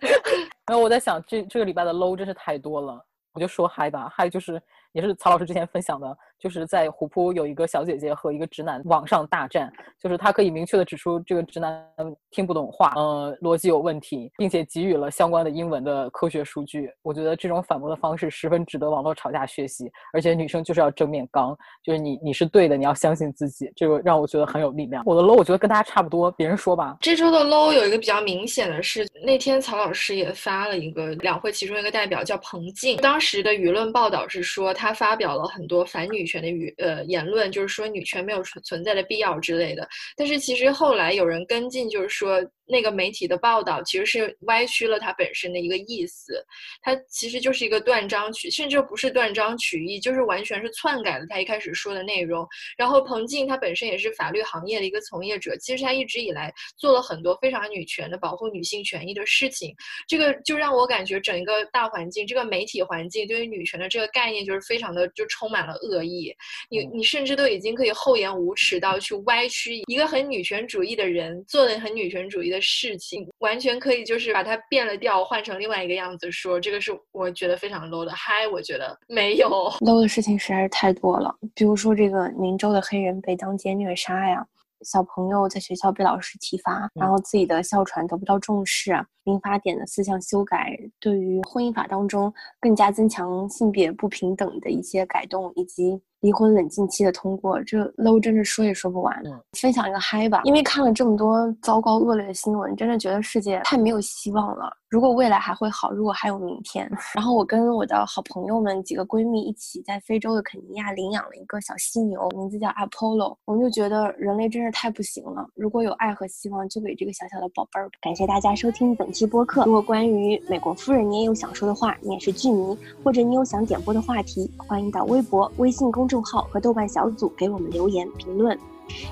[0.66, 4.60] 然后我在想，这这个礼拜的 low 真是太多了，我就说嗨吧，嗨就是
[4.92, 6.16] 也是曹老师之前分享的。
[6.40, 9.70] 就是在虎扑有一个小姐姐和一个直男网上大战，
[10.02, 11.86] 就是她可以明确的指出这个直男
[12.30, 16.90] 听不懂话，呃，逻辑有问题，并且给予了相关的英文的科学数据。
[17.02, 19.92] 我觉得这种反驳的方式十分值得网络吵架学习。
[20.14, 25.02] 而且女生就是要正面刚，就是你你是对的，你要相信自己，这个让我觉得很有力量。
[25.04, 26.96] 我的 low 我觉得跟大家差不多，别人说吧。
[27.02, 37.04] 这周的 low 有一个比较明显的是，那天曹老师也发了一个两会其中一个代表叫彭静，当时的舆论报道是说他发表了很多反女权的语呃。
[37.04, 39.86] 言论就是说女权没有存存在的必要之类的，
[40.16, 42.40] 但是其实后来有人跟进，就是说
[42.70, 46.44] 那个媒体的报道其实是歪曲了它本身的一个意思，
[46.82, 52.46] 它其实就是一个断章取，甚至不是断章取义，就是完全是篡改了他一开始说的内容。
[52.76, 59.74] 然后彭静她本身也是法律行业的一个从业者，其实她一直以来做了很多非常女权的保护女性权益的事情，
[60.06, 66.32] 这个就让我感觉整一个大环境，这个媒体环境对于女权的这个概念就是非常的就充满了恶意，
[66.70, 78.12] 你你甚至都已经可以厚颜无耻到去歪曲一个很女权主义的人做的很女权主义的事情，完全可以就是把它变了调，换成另外一个样子说，这个是我觉得非常 low 的。
[78.12, 79.48] 嗨，我觉得没有
[79.80, 84.44] low 的事情实在是太多了，比如说这个宁州的黑人被当街虐杀呀。
[84.82, 88.92] 小朋友在学校被老师体罚，然后自己的哮喘得不到重视，
[89.30, 96.00] 民法典的四项修改，对于婚姻法当中更加增强性别不平等的一些改动，以及。
[96.20, 99.22] 离婚冷静期的通过，这 low 真是说也说不完。
[99.58, 104.70] 分享一个嗨吧，因为看了这么多糟糕恶劣的新闻，真的觉得世界太没有希望了。
[104.90, 113.38] 如果未来还会好，如果还有明天，然后我跟我的好朋友们几个闺蜜一起在非洲的肯尼亚领养了一个小犀牛，名字叫 Apollo。
[113.46, 115.48] 我们就觉得人类真是太不行了。
[115.54, 117.88] 如果有爱和希望，就给这个小小的宝贝儿。
[118.02, 119.64] 感谢大家收听本期播客。
[119.66, 125.90] 如果关于美国夫人你也有想说的话，你也是剧迷，或者你有想点播的话题，欢迎到微博、微信。
[125.90, 128.56] 公众号和豆瓣小组给我们留言评论，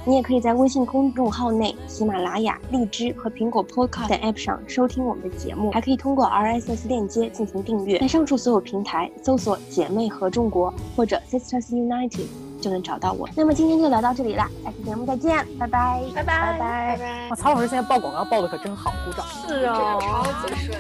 [0.05, 7.99] 你也可以在微信公众号内、喜马拉雅、荔枝和苹果 Podcast 等 App 上收听我们的节目，还可以通过 RSS 链接进行订阅。
[7.99, 12.27] 在上述所有平台搜索“姐妹合众国”或者 “Sisters United”
[12.61, 13.29] 就能找到我。
[13.37, 16.59] 那么今天就聊到这里了，下期节目再见，拜拜，拜拜，拜
[16.99, 17.29] 拜。
[17.31, 19.27] 哇，曹老师现在报广告报的可真好，鼓掌。
[19.47, 20.79] 是啊，超级顺。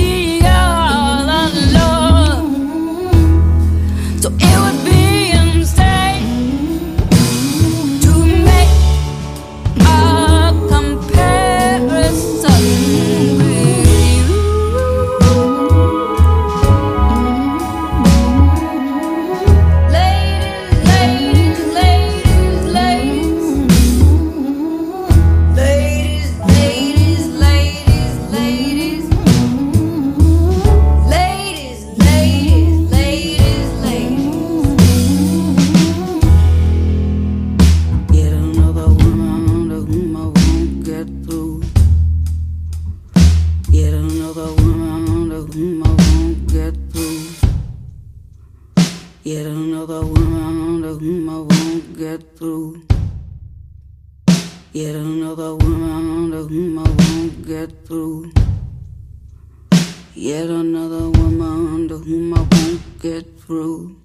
[52.35, 52.81] through.
[54.73, 58.31] Yet another woman to whom I won't get through.
[60.15, 64.00] Yet another woman to whom I won't get through.